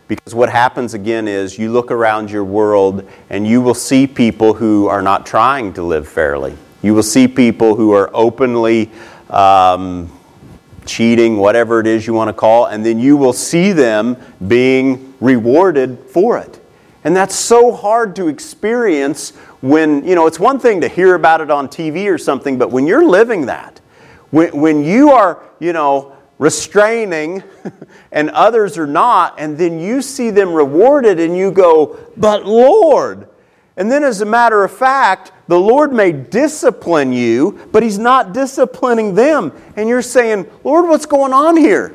Because 0.09 0.35
what 0.35 0.51
happens 0.51 0.93
again 0.95 1.29
is 1.29 1.59
you 1.59 1.73
look 1.73 1.91
around 1.91 2.31
your 2.31 2.45
world 2.45 3.09
and 3.31 3.47
you 3.47 3.61
will 3.63 3.75
see 3.75 4.07
people 4.07 4.53
who 4.53 4.87
are 4.87 5.01
not 5.01 5.25
trying 5.25 5.73
to 5.75 5.83
live 5.83 6.07
fairly. 6.07 6.57
You 6.83 6.95
will 6.95 7.03
see 7.03 7.27
people 7.27 7.75
who 7.77 7.93
are 7.93 8.11
openly 8.13 8.91
um, 9.31 10.13
cheating, 10.85 11.39
whatever 11.39 11.81
it 11.81 11.87
is 11.87 12.07
you 12.07 12.13
want 12.13 12.29
to 12.29 12.35
call, 12.35 12.67
and 12.67 12.85
then 12.85 12.99
you 12.99 13.17
will 13.17 13.33
see 13.33 13.73
them 13.73 14.17
being 14.47 15.15
rewarded 15.21 15.99
for 15.99 16.37
it. 16.37 16.61
And 17.05 17.17
that's 17.17 17.35
so 17.35 17.73
hard 17.73 18.17
to 18.17 18.29
experience 18.29 19.31
when, 19.61 20.07
you 20.07 20.15
know, 20.15 20.27
it's 20.27 20.41
one 20.41 20.59
thing 20.59 20.81
to 20.83 20.89
hear 20.89 21.15
about 21.15 21.41
it 21.41 21.51
on 21.51 21.69
TV 21.69 22.11
or 22.11 22.19
something, 22.19 22.59
but 22.59 22.71
when 22.71 22.87
you're 22.87 23.05
living 23.05 23.47
that, 23.47 23.81
when, 24.31 24.59
when 24.59 24.85
you 24.85 25.11
are, 25.11 25.43
you 25.61 25.73
know, 25.73 26.14
restraining 26.39 27.43
and 28.13 28.31
others 28.31 28.79
are 28.79 28.87
not, 28.87 29.39
and 29.39 29.57
then 29.57 29.79
you 29.79 30.03
see 30.03 30.31
them 30.31 30.53
rewarded 30.53 31.21
and 31.21 31.37
you 31.37 31.51
go, 31.51 31.99
But 32.17 32.47
Lord. 32.47 33.29
And 33.77 33.91
then, 33.91 34.05
as 34.05 34.21
a 34.21 34.25
matter 34.25 34.63
of 34.63 34.71
fact, 34.71 35.33
the 35.49 35.59
Lord 35.59 35.93
may 35.93 36.13
discipline 36.13 37.13
you, 37.13 37.69
but 37.73 37.83
He's 37.83 37.99
not 37.99 38.33
disciplining 38.33 39.15
them. 39.15 39.53
And 39.77 39.89
you're 39.89 40.03
saying, 40.03 40.49
Lord, 40.63 40.89
what's 40.89 41.07
going 41.07 41.33
on 41.33 41.57
here? 41.57 41.93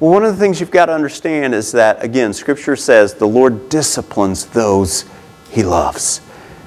Well, 0.00 0.10
one 0.10 0.24
of 0.24 0.34
the 0.34 0.40
things 0.40 0.58
you've 0.58 0.72
got 0.72 0.86
to 0.86 0.92
understand 0.92 1.54
is 1.54 1.70
that, 1.72 2.02
again, 2.02 2.32
Scripture 2.32 2.74
says 2.74 3.14
the 3.14 3.28
Lord 3.28 3.68
disciplines 3.68 4.46
those 4.46 5.04
He 5.50 5.62
loves. 5.62 6.20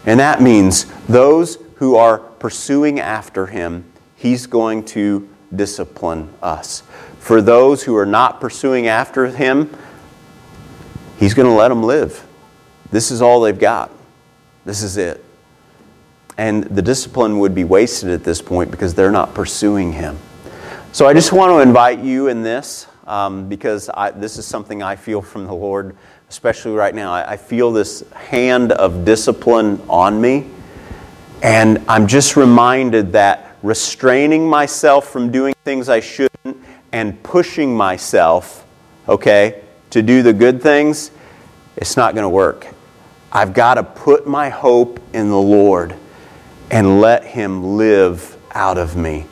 And 0.05 0.19
that 0.21 0.41
means 0.41 0.85
those 1.07 1.57
who 1.75 1.97
are 1.97 2.19
pursuing 2.19 3.01
after 3.01 3.47
Him, 3.47 3.83
He's 4.15 4.47
going 4.47 4.85
to 4.85 5.27
discipline 5.55 6.33
us. 6.41 6.83
For 7.19 7.41
those 7.41 7.83
who 7.83 7.95
are 7.95 8.05
not 8.05 8.39
pursuing 8.39 8.87
after 8.87 9.27
Him, 9.27 9.75
He's 11.17 11.33
going 11.33 11.47
to 11.47 11.53
let 11.53 11.69
them 11.69 11.83
live. 11.83 12.25
This 12.91 13.09
is 13.11 13.21
all 13.21 13.41
they've 13.41 13.57
got. 13.57 13.89
This 14.65 14.83
is 14.83 14.97
it. 14.97 15.23
And 16.37 16.63
the 16.65 16.81
discipline 16.81 17.39
would 17.39 17.55
be 17.55 17.63
wasted 17.63 18.09
at 18.09 18.23
this 18.23 18.41
point 18.41 18.69
because 18.69 18.93
they're 18.93 19.11
not 19.11 19.33
pursuing 19.33 19.93
Him. 19.93 20.17
So 20.91 21.07
I 21.07 21.13
just 21.13 21.31
want 21.31 21.51
to 21.51 21.59
invite 21.59 21.99
you 21.99 22.27
in 22.27 22.41
this 22.43 22.87
um, 23.07 23.47
because 23.49 23.89
I, 23.89 24.11
this 24.11 24.37
is 24.37 24.45
something 24.45 24.81
I 24.83 24.95
feel 24.95 25.21
from 25.21 25.45
the 25.45 25.53
Lord, 25.53 25.95
especially 26.29 26.73
right 26.73 26.93
now. 26.93 27.13
I, 27.13 27.33
I 27.33 27.37
feel 27.37 27.71
this 27.71 28.03
hand 28.11 28.71
of 28.71 29.05
discipline 29.05 29.81
on 29.89 30.19
me. 30.19 30.49
And 31.43 31.83
I'm 31.87 32.07
just 32.07 32.35
reminded 32.35 33.11
that 33.13 33.44
restraining 33.65 34.47
myself 34.47 35.09
from 35.09 35.31
doing 35.31 35.53
things 35.63 35.89
I 35.89 35.99
shouldn't 35.99 36.57
and 36.91 37.21
pushing 37.23 37.75
myself, 37.75 38.65
okay, 39.09 39.63
to 39.89 40.01
do 40.01 40.21
the 40.21 40.33
good 40.33 40.61
things, 40.61 41.11
it's 41.75 41.97
not 41.97 42.13
going 42.13 42.23
to 42.23 42.29
work. 42.29 42.67
I've 43.31 43.53
got 43.53 43.73
to 43.73 43.83
put 43.83 44.27
my 44.27 44.49
hope 44.49 44.99
in 45.13 45.29
the 45.29 45.37
Lord 45.37 45.95
and 46.71 47.01
let 47.01 47.23
Him 47.23 47.75
live 47.75 48.37
out 48.51 48.77
of 48.77 48.95
me. 48.95 49.25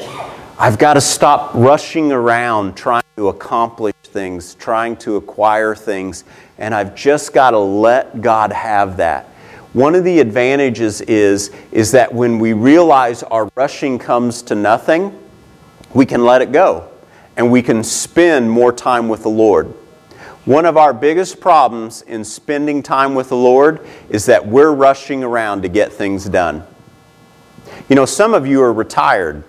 I've 0.59 0.77
got 0.77 0.95
to 0.95 1.01
stop 1.01 1.53
rushing 1.53 2.11
around 2.11 2.75
trying 2.75 3.03
to 3.15 3.29
accomplish 3.29 3.95
things, 4.03 4.55
trying 4.55 4.97
to 4.97 5.15
acquire 5.15 5.75
things, 5.75 6.23
and 6.57 6.75
I've 6.75 6.95
just 6.95 7.33
got 7.33 7.51
to 7.51 7.59
let 7.59 8.21
God 8.21 8.51
have 8.51 8.97
that. 8.97 9.27
One 9.73 9.95
of 9.95 10.03
the 10.03 10.19
advantages 10.19 11.01
is, 11.01 11.49
is 11.71 11.91
that 11.91 12.13
when 12.13 12.37
we 12.37 12.53
realize 12.53 13.23
our 13.23 13.49
rushing 13.55 13.97
comes 13.97 14.43
to 14.43 14.55
nothing, 14.55 15.19
we 15.95 16.05
can 16.05 16.23
let 16.23 16.43
it 16.43 16.51
go 16.51 16.89
and 17.35 17.51
we 17.51 17.63
can 17.63 17.83
spend 17.83 18.49
more 18.49 18.71
time 18.71 19.09
with 19.09 19.23
the 19.23 19.29
Lord. 19.29 19.73
One 20.45 20.65
of 20.65 20.77
our 20.77 20.93
biggest 20.93 21.39
problems 21.39 22.03
in 22.03 22.23
spending 22.23 22.83
time 22.83 23.15
with 23.15 23.29
the 23.29 23.37
Lord 23.37 23.85
is 24.09 24.27
that 24.27 24.45
we're 24.45 24.73
rushing 24.73 25.23
around 25.23 25.63
to 25.63 25.69
get 25.69 25.91
things 25.91 26.25
done. 26.25 26.63
You 27.89 27.95
know, 27.95 28.05
some 28.05 28.33
of 28.33 28.45
you 28.45 28.61
are 28.61 28.73
retired, 28.73 29.43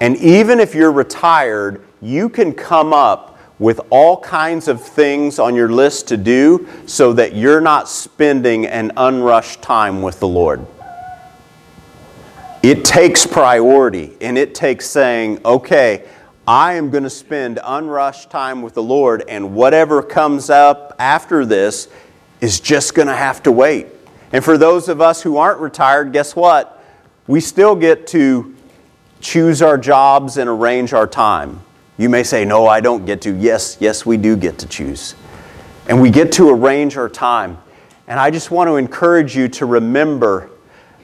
and 0.00 0.16
even 0.16 0.60
if 0.60 0.74
you're 0.74 0.92
retired, 0.92 1.86
you 2.02 2.28
can 2.28 2.52
come 2.52 2.92
up 2.92 3.29
with 3.60 3.80
all 3.90 4.16
kinds 4.16 4.66
of 4.66 4.82
things 4.82 5.38
on 5.38 5.54
your 5.54 5.68
list 5.68 6.08
to 6.08 6.16
do 6.16 6.66
so 6.86 7.12
that 7.12 7.36
you're 7.36 7.60
not 7.60 7.88
spending 7.88 8.66
an 8.66 8.90
unrushed 8.96 9.62
time 9.62 10.02
with 10.02 10.18
the 10.18 10.26
Lord. 10.26 10.66
It 12.62 12.84
takes 12.84 13.26
priority 13.26 14.16
and 14.20 14.36
it 14.36 14.54
takes 14.54 14.86
saying, 14.86 15.40
okay, 15.44 16.08
I 16.46 16.72
am 16.74 16.90
going 16.90 17.04
to 17.04 17.10
spend 17.10 17.60
unrushed 17.62 18.30
time 18.30 18.62
with 18.62 18.74
the 18.74 18.82
Lord, 18.82 19.22
and 19.28 19.54
whatever 19.54 20.02
comes 20.02 20.50
up 20.50 20.96
after 20.98 21.46
this 21.46 21.88
is 22.40 22.58
just 22.58 22.94
going 22.94 23.06
to 23.06 23.14
have 23.14 23.42
to 23.44 23.52
wait. 23.52 23.86
And 24.32 24.42
for 24.42 24.58
those 24.58 24.88
of 24.88 25.00
us 25.00 25.22
who 25.22 25.36
aren't 25.36 25.60
retired, 25.60 26.12
guess 26.12 26.34
what? 26.34 26.82
We 27.26 27.40
still 27.40 27.76
get 27.76 28.06
to 28.08 28.56
choose 29.20 29.62
our 29.62 29.78
jobs 29.78 30.38
and 30.38 30.48
arrange 30.48 30.92
our 30.92 31.06
time. 31.06 31.60
You 32.00 32.08
may 32.08 32.22
say, 32.22 32.46
No, 32.46 32.66
I 32.66 32.80
don't 32.80 33.04
get 33.04 33.20
to. 33.22 33.36
Yes, 33.36 33.76
yes, 33.78 34.06
we 34.06 34.16
do 34.16 34.34
get 34.34 34.56
to 34.60 34.66
choose. 34.66 35.14
And 35.86 36.00
we 36.00 36.08
get 36.08 36.32
to 36.32 36.48
arrange 36.48 36.96
our 36.96 37.10
time. 37.10 37.58
And 38.08 38.18
I 38.18 38.30
just 38.30 38.50
want 38.50 38.68
to 38.68 38.76
encourage 38.76 39.36
you 39.36 39.48
to 39.48 39.66
remember 39.66 40.48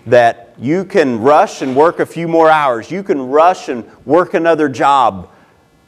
that 0.06 0.54
you 0.58 0.86
can 0.86 1.20
rush 1.20 1.60
and 1.60 1.76
work 1.76 2.00
a 2.00 2.06
few 2.06 2.26
more 2.26 2.48
hours. 2.48 2.90
You 2.90 3.02
can 3.02 3.28
rush 3.28 3.68
and 3.68 3.84
work 4.06 4.32
another 4.32 4.70
job. 4.70 5.28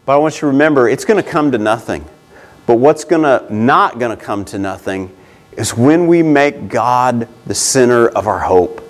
But 0.05 0.12
I 0.12 0.16
want 0.18 0.35
you 0.35 0.40
to 0.40 0.47
remember 0.49 0.90
it's 0.90 1.07
going 1.07 1.23
to 1.23 1.29
come 1.29 1.53
to 1.53 1.59
nothing. 1.59 2.05
But 2.66 2.75
what's 2.75 3.05
going 3.05 3.23
to 3.23 3.47
not 3.51 3.99
going 3.99 4.14
to 4.14 4.23
come 4.23 4.44
to 4.47 4.59
nothing 4.59 5.16
is 5.53 5.75
when 5.75 6.07
we 6.07 6.23
make 6.23 6.68
God 6.68 7.27
the 7.47 7.55
center 7.55 8.09
of 8.09 8.27
our 8.27 8.40
hope 8.40 8.83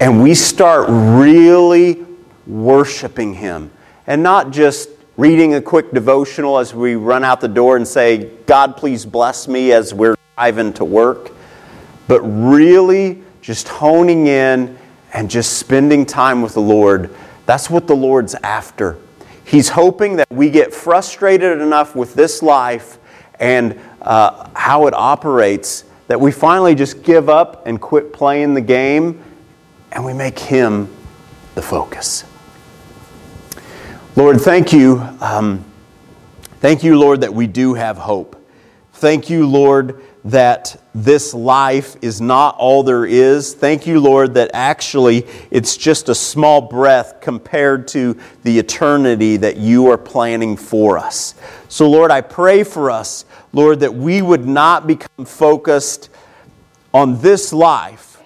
and 0.00 0.20
we 0.20 0.34
start 0.34 0.86
really 0.88 2.04
worshiping 2.44 3.34
Him 3.34 3.70
and 4.08 4.20
not 4.20 4.50
just 4.50 4.88
reading 5.16 5.54
a 5.54 5.62
quick 5.62 5.92
devotional 5.92 6.58
as 6.58 6.74
we 6.74 6.96
run 6.96 7.22
out 7.22 7.40
the 7.40 7.48
door 7.48 7.76
and 7.76 7.86
say, 7.86 8.30
God, 8.46 8.76
please 8.76 9.06
bless 9.06 9.46
me 9.46 9.70
as 9.70 9.94
we're 9.94 10.16
driving 10.36 10.72
to 10.72 10.84
work, 10.84 11.30
but 12.08 12.20
really 12.22 13.22
just 13.40 13.68
honing 13.68 14.26
in 14.26 14.76
and 15.12 15.30
just 15.30 15.58
spending 15.58 16.04
time 16.04 16.42
with 16.42 16.54
the 16.54 16.60
Lord. 16.60 17.14
That's 17.46 17.70
what 17.70 17.86
the 17.86 17.94
Lord's 17.94 18.34
after. 18.34 18.98
He's 19.44 19.68
hoping 19.68 20.16
that 20.16 20.28
we 20.32 20.50
get 20.50 20.74
frustrated 20.74 21.60
enough 21.60 21.94
with 21.94 22.14
this 22.14 22.42
life 22.42 22.98
and 23.38 23.78
uh, 24.02 24.48
how 24.54 24.88
it 24.88 24.94
operates 24.94 25.84
that 26.08 26.20
we 26.20 26.32
finally 26.32 26.74
just 26.74 27.02
give 27.04 27.28
up 27.28 27.66
and 27.66 27.80
quit 27.80 28.12
playing 28.12 28.54
the 28.54 28.60
game 28.60 29.22
and 29.92 30.04
we 30.04 30.12
make 30.12 30.38
Him 30.38 30.88
the 31.54 31.62
focus. 31.62 32.24
Lord, 34.16 34.40
thank 34.40 34.72
you. 34.72 35.00
Um, 35.20 35.64
thank 36.60 36.84
you, 36.84 36.96
Lord, 36.96 37.22
that 37.22 37.34
we 37.34 37.48
do 37.48 37.74
have 37.74 37.98
hope. 37.98 38.40
Thank 38.92 39.28
you, 39.28 39.44
Lord, 39.44 40.00
that 40.24 40.80
this 40.94 41.34
life 41.34 41.96
is 42.00 42.20
not 42.20 42.54
all 42.56 42.84
there 42.84 43.04
is. 43.04 43.54
Thank 43.54 43.88
you, 43.88 43.98
Lord, 43.98 44.34
that 44.34 44.52
actually 44.54 45.26
it's 45.50 45.76
just 45.76 46.08
a 46.08 46.14
small 46.14 46.60
breath 46.60 47.20
compared 47.20 47.88
to 47.88 48.16
the 48.44 48.56
eternity 48.56 49.36
that 49.38 49.56
you 49.56 49.90
are 49.90 49.98
planning 49.98 50.56
for 50.56 50.96
us. 50.96 51.34
So, 51.68 51.90
Lord, 51.90 52.12
I 52.12 52.20
pray 52.20 52.62
for 52.62 52.92
us, 52.92 53.24
Lord, 53.52 53.80
that 53.80 53.94
we 53.94 54.22
would 54.22 54.46
not 54.46 54.86
become 54.86 55.24
focused 55.24 56.08
on 56.92 57.20
this 57.20 57.52
life, 57.52 58.22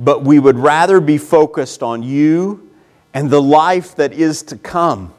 but 0.00 0.24
we 0.24 0.40
would 0.40 0.58
rather 0.58 1.00
be 1.00 1.16
focused 1.16 1.84
on 1.84 2.02
you 2.02 2.68
and 3.14 3.30
the 3.30 3.40
life 3.40 3.94
that 3.94 4.12
is 4.12 4.42
to 4.42 4.56
come. 4.56 5.14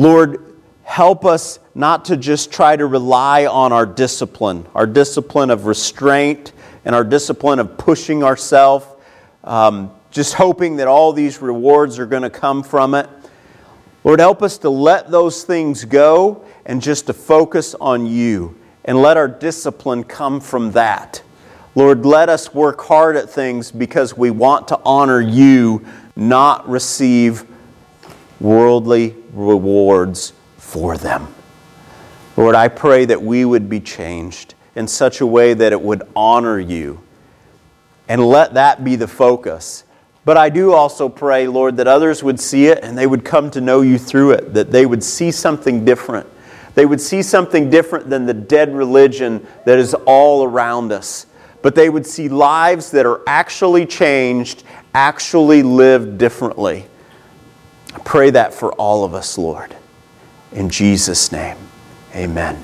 Lord, 0.00 0.56
help 0.82 1.26
us 1.26 1.58
not 1.74 2.06
to 2.06 2.16
just 2.16 2.50
try 2.50 2.74
to 2.74 2.86
rely 2.86 3.44
on 3.44 3.70
our 3.70 3.84
discipline, 3.84 4.66
our 4.74 4.86
discipline 4.86 5.50
of 5.50 5.66
restraint 5.66 6.54
and 6.86 6.94
our 6.94 7.04
discipline 7.04 7.58
of 7.58 7.76
pushing 7.76 8.24
ourselves, 8.24 8.86
um, 9.44 9.90
just 10.10 10.32
hoping 10.32 10.76
that 10.76 10.88
all 10.88 11.12
these 11.12 11.42
rewards 11.42 11.98
are 11.98 12.06
going 12.06 12.22
to 12.22 12.30
come 12.30 12.62
from 12.62 12.94
it. 12.94 13.10
Lord, 14.02 14.20
help 14.20 14.42
us 14.42 14.56
to 14.56 14.70
let 14.70 15.10
those 15.10 15.44
things 15.44 15.84
go 15.84 16.46
and 16.64 16.80
just 16.80 17.04
to 17.08 17.12
focus 17.12 17.74
on 17.74 18.06
you 18.06 18.58
and 18.86 19.02
let 19.02 19.18
our 19.18 19.28
discipline 19.28 20.02
come 20.02 20.40
from 20.40 20.72
that. 20.72 21.22
Lord, 21.74 22.06
let 22.06 22.30
us 22.30 22.54
work 22.54 22.80
hard 22.80 23.16
at 23.16 23.28
things 23.28 23.70
because 23.70 24.16
we 24.16 24.30
want 24.30 24.66
to 24.68 24.80
honor 24.82 25.20
you, 25.20 25.84
not 26.16 26.66
receive 26.66 27.44
worldly 28.40 29.14
rewards 29.32 30.32
for 30.56 30.96
them. 30.96 31.34
Lord, 32.36 32.54
I 32.54 32.68
pray 32.68 33.04
that 33.06 33.20
we 33.22 33.44
would 33.44 33.68
be 33.68 33.80
changed 33.80 34.54
in 34.74 34.86
such 34.88 35.20
a 35.20 35.26
way 35.26 35.54
that 35.54 35.72
it 35.72 35.80
would 35.80 36.02
honor 36.14 36.58
you 36.58 37.00
and 38.08 38.24
let 38.26 38.54
that 38.54 38.82
be 38.82 38.96
the 38.96 39.08
focus. 39.08 39.84
But 40.24 40.36
I 40.36 40.48
do 40.48 40.72
also 40.72 41.08
pray, 41.08 41.46
Lord, 41.46 41.76
that 41.78 41.86
others 41.86 42.22
would 42.22 42.40
see 42.40 42.66
it 42.66 42.80
and 42.82 42.96
they 42.96 43.06
would 43.06 43.24
come 43.24 43.50
to 43.52 43.60
know 43.60 43.80
you 43.80 43.98
through 43.98 44.32
it, 44.32 44.54
that 44.54 44.70
they 44.70 44.86
would 44.86 45.02
see 45.02 45.30
something 45.30 45.84
different. 45.84 46.26
They 46.74 46.86
would 46.86 47.00
see 47.00 47.22
something 47.22 47.70
different 47.70 48.08
than 48.10 48.26
the 48.26 48.34
dead 48.34 48.74
religion 48.74 49.46
that 49.64 49.78
is 49.78 49.94
all 49.94 50.44
around 50.44 50.92
us. 50.92 51.26
But 51.62 51.74
they 51.74 51.90
would 51.90 52.06
see 52.06 52.28
lives 52.28 52.90
that 52.92 53.06
are 53.06 53.20
actually 53.26 53.86
changed, 53.86 54.64
actually 54.94 55.62
lived 55.62 56.18
differently. 56.18 56.86
I 57.94 57.98
pray 58.00 58.30
that 58.30 58.54
for 58.54 58.72
all 58.72 59.04
of 59.04 59.14
us, 59.14 59.36
Lord. 59.38 59.76
In 60.52 60.70
Jesus' 60.70 61.32
name, 61.32 61.56
amen. 62.14 62.62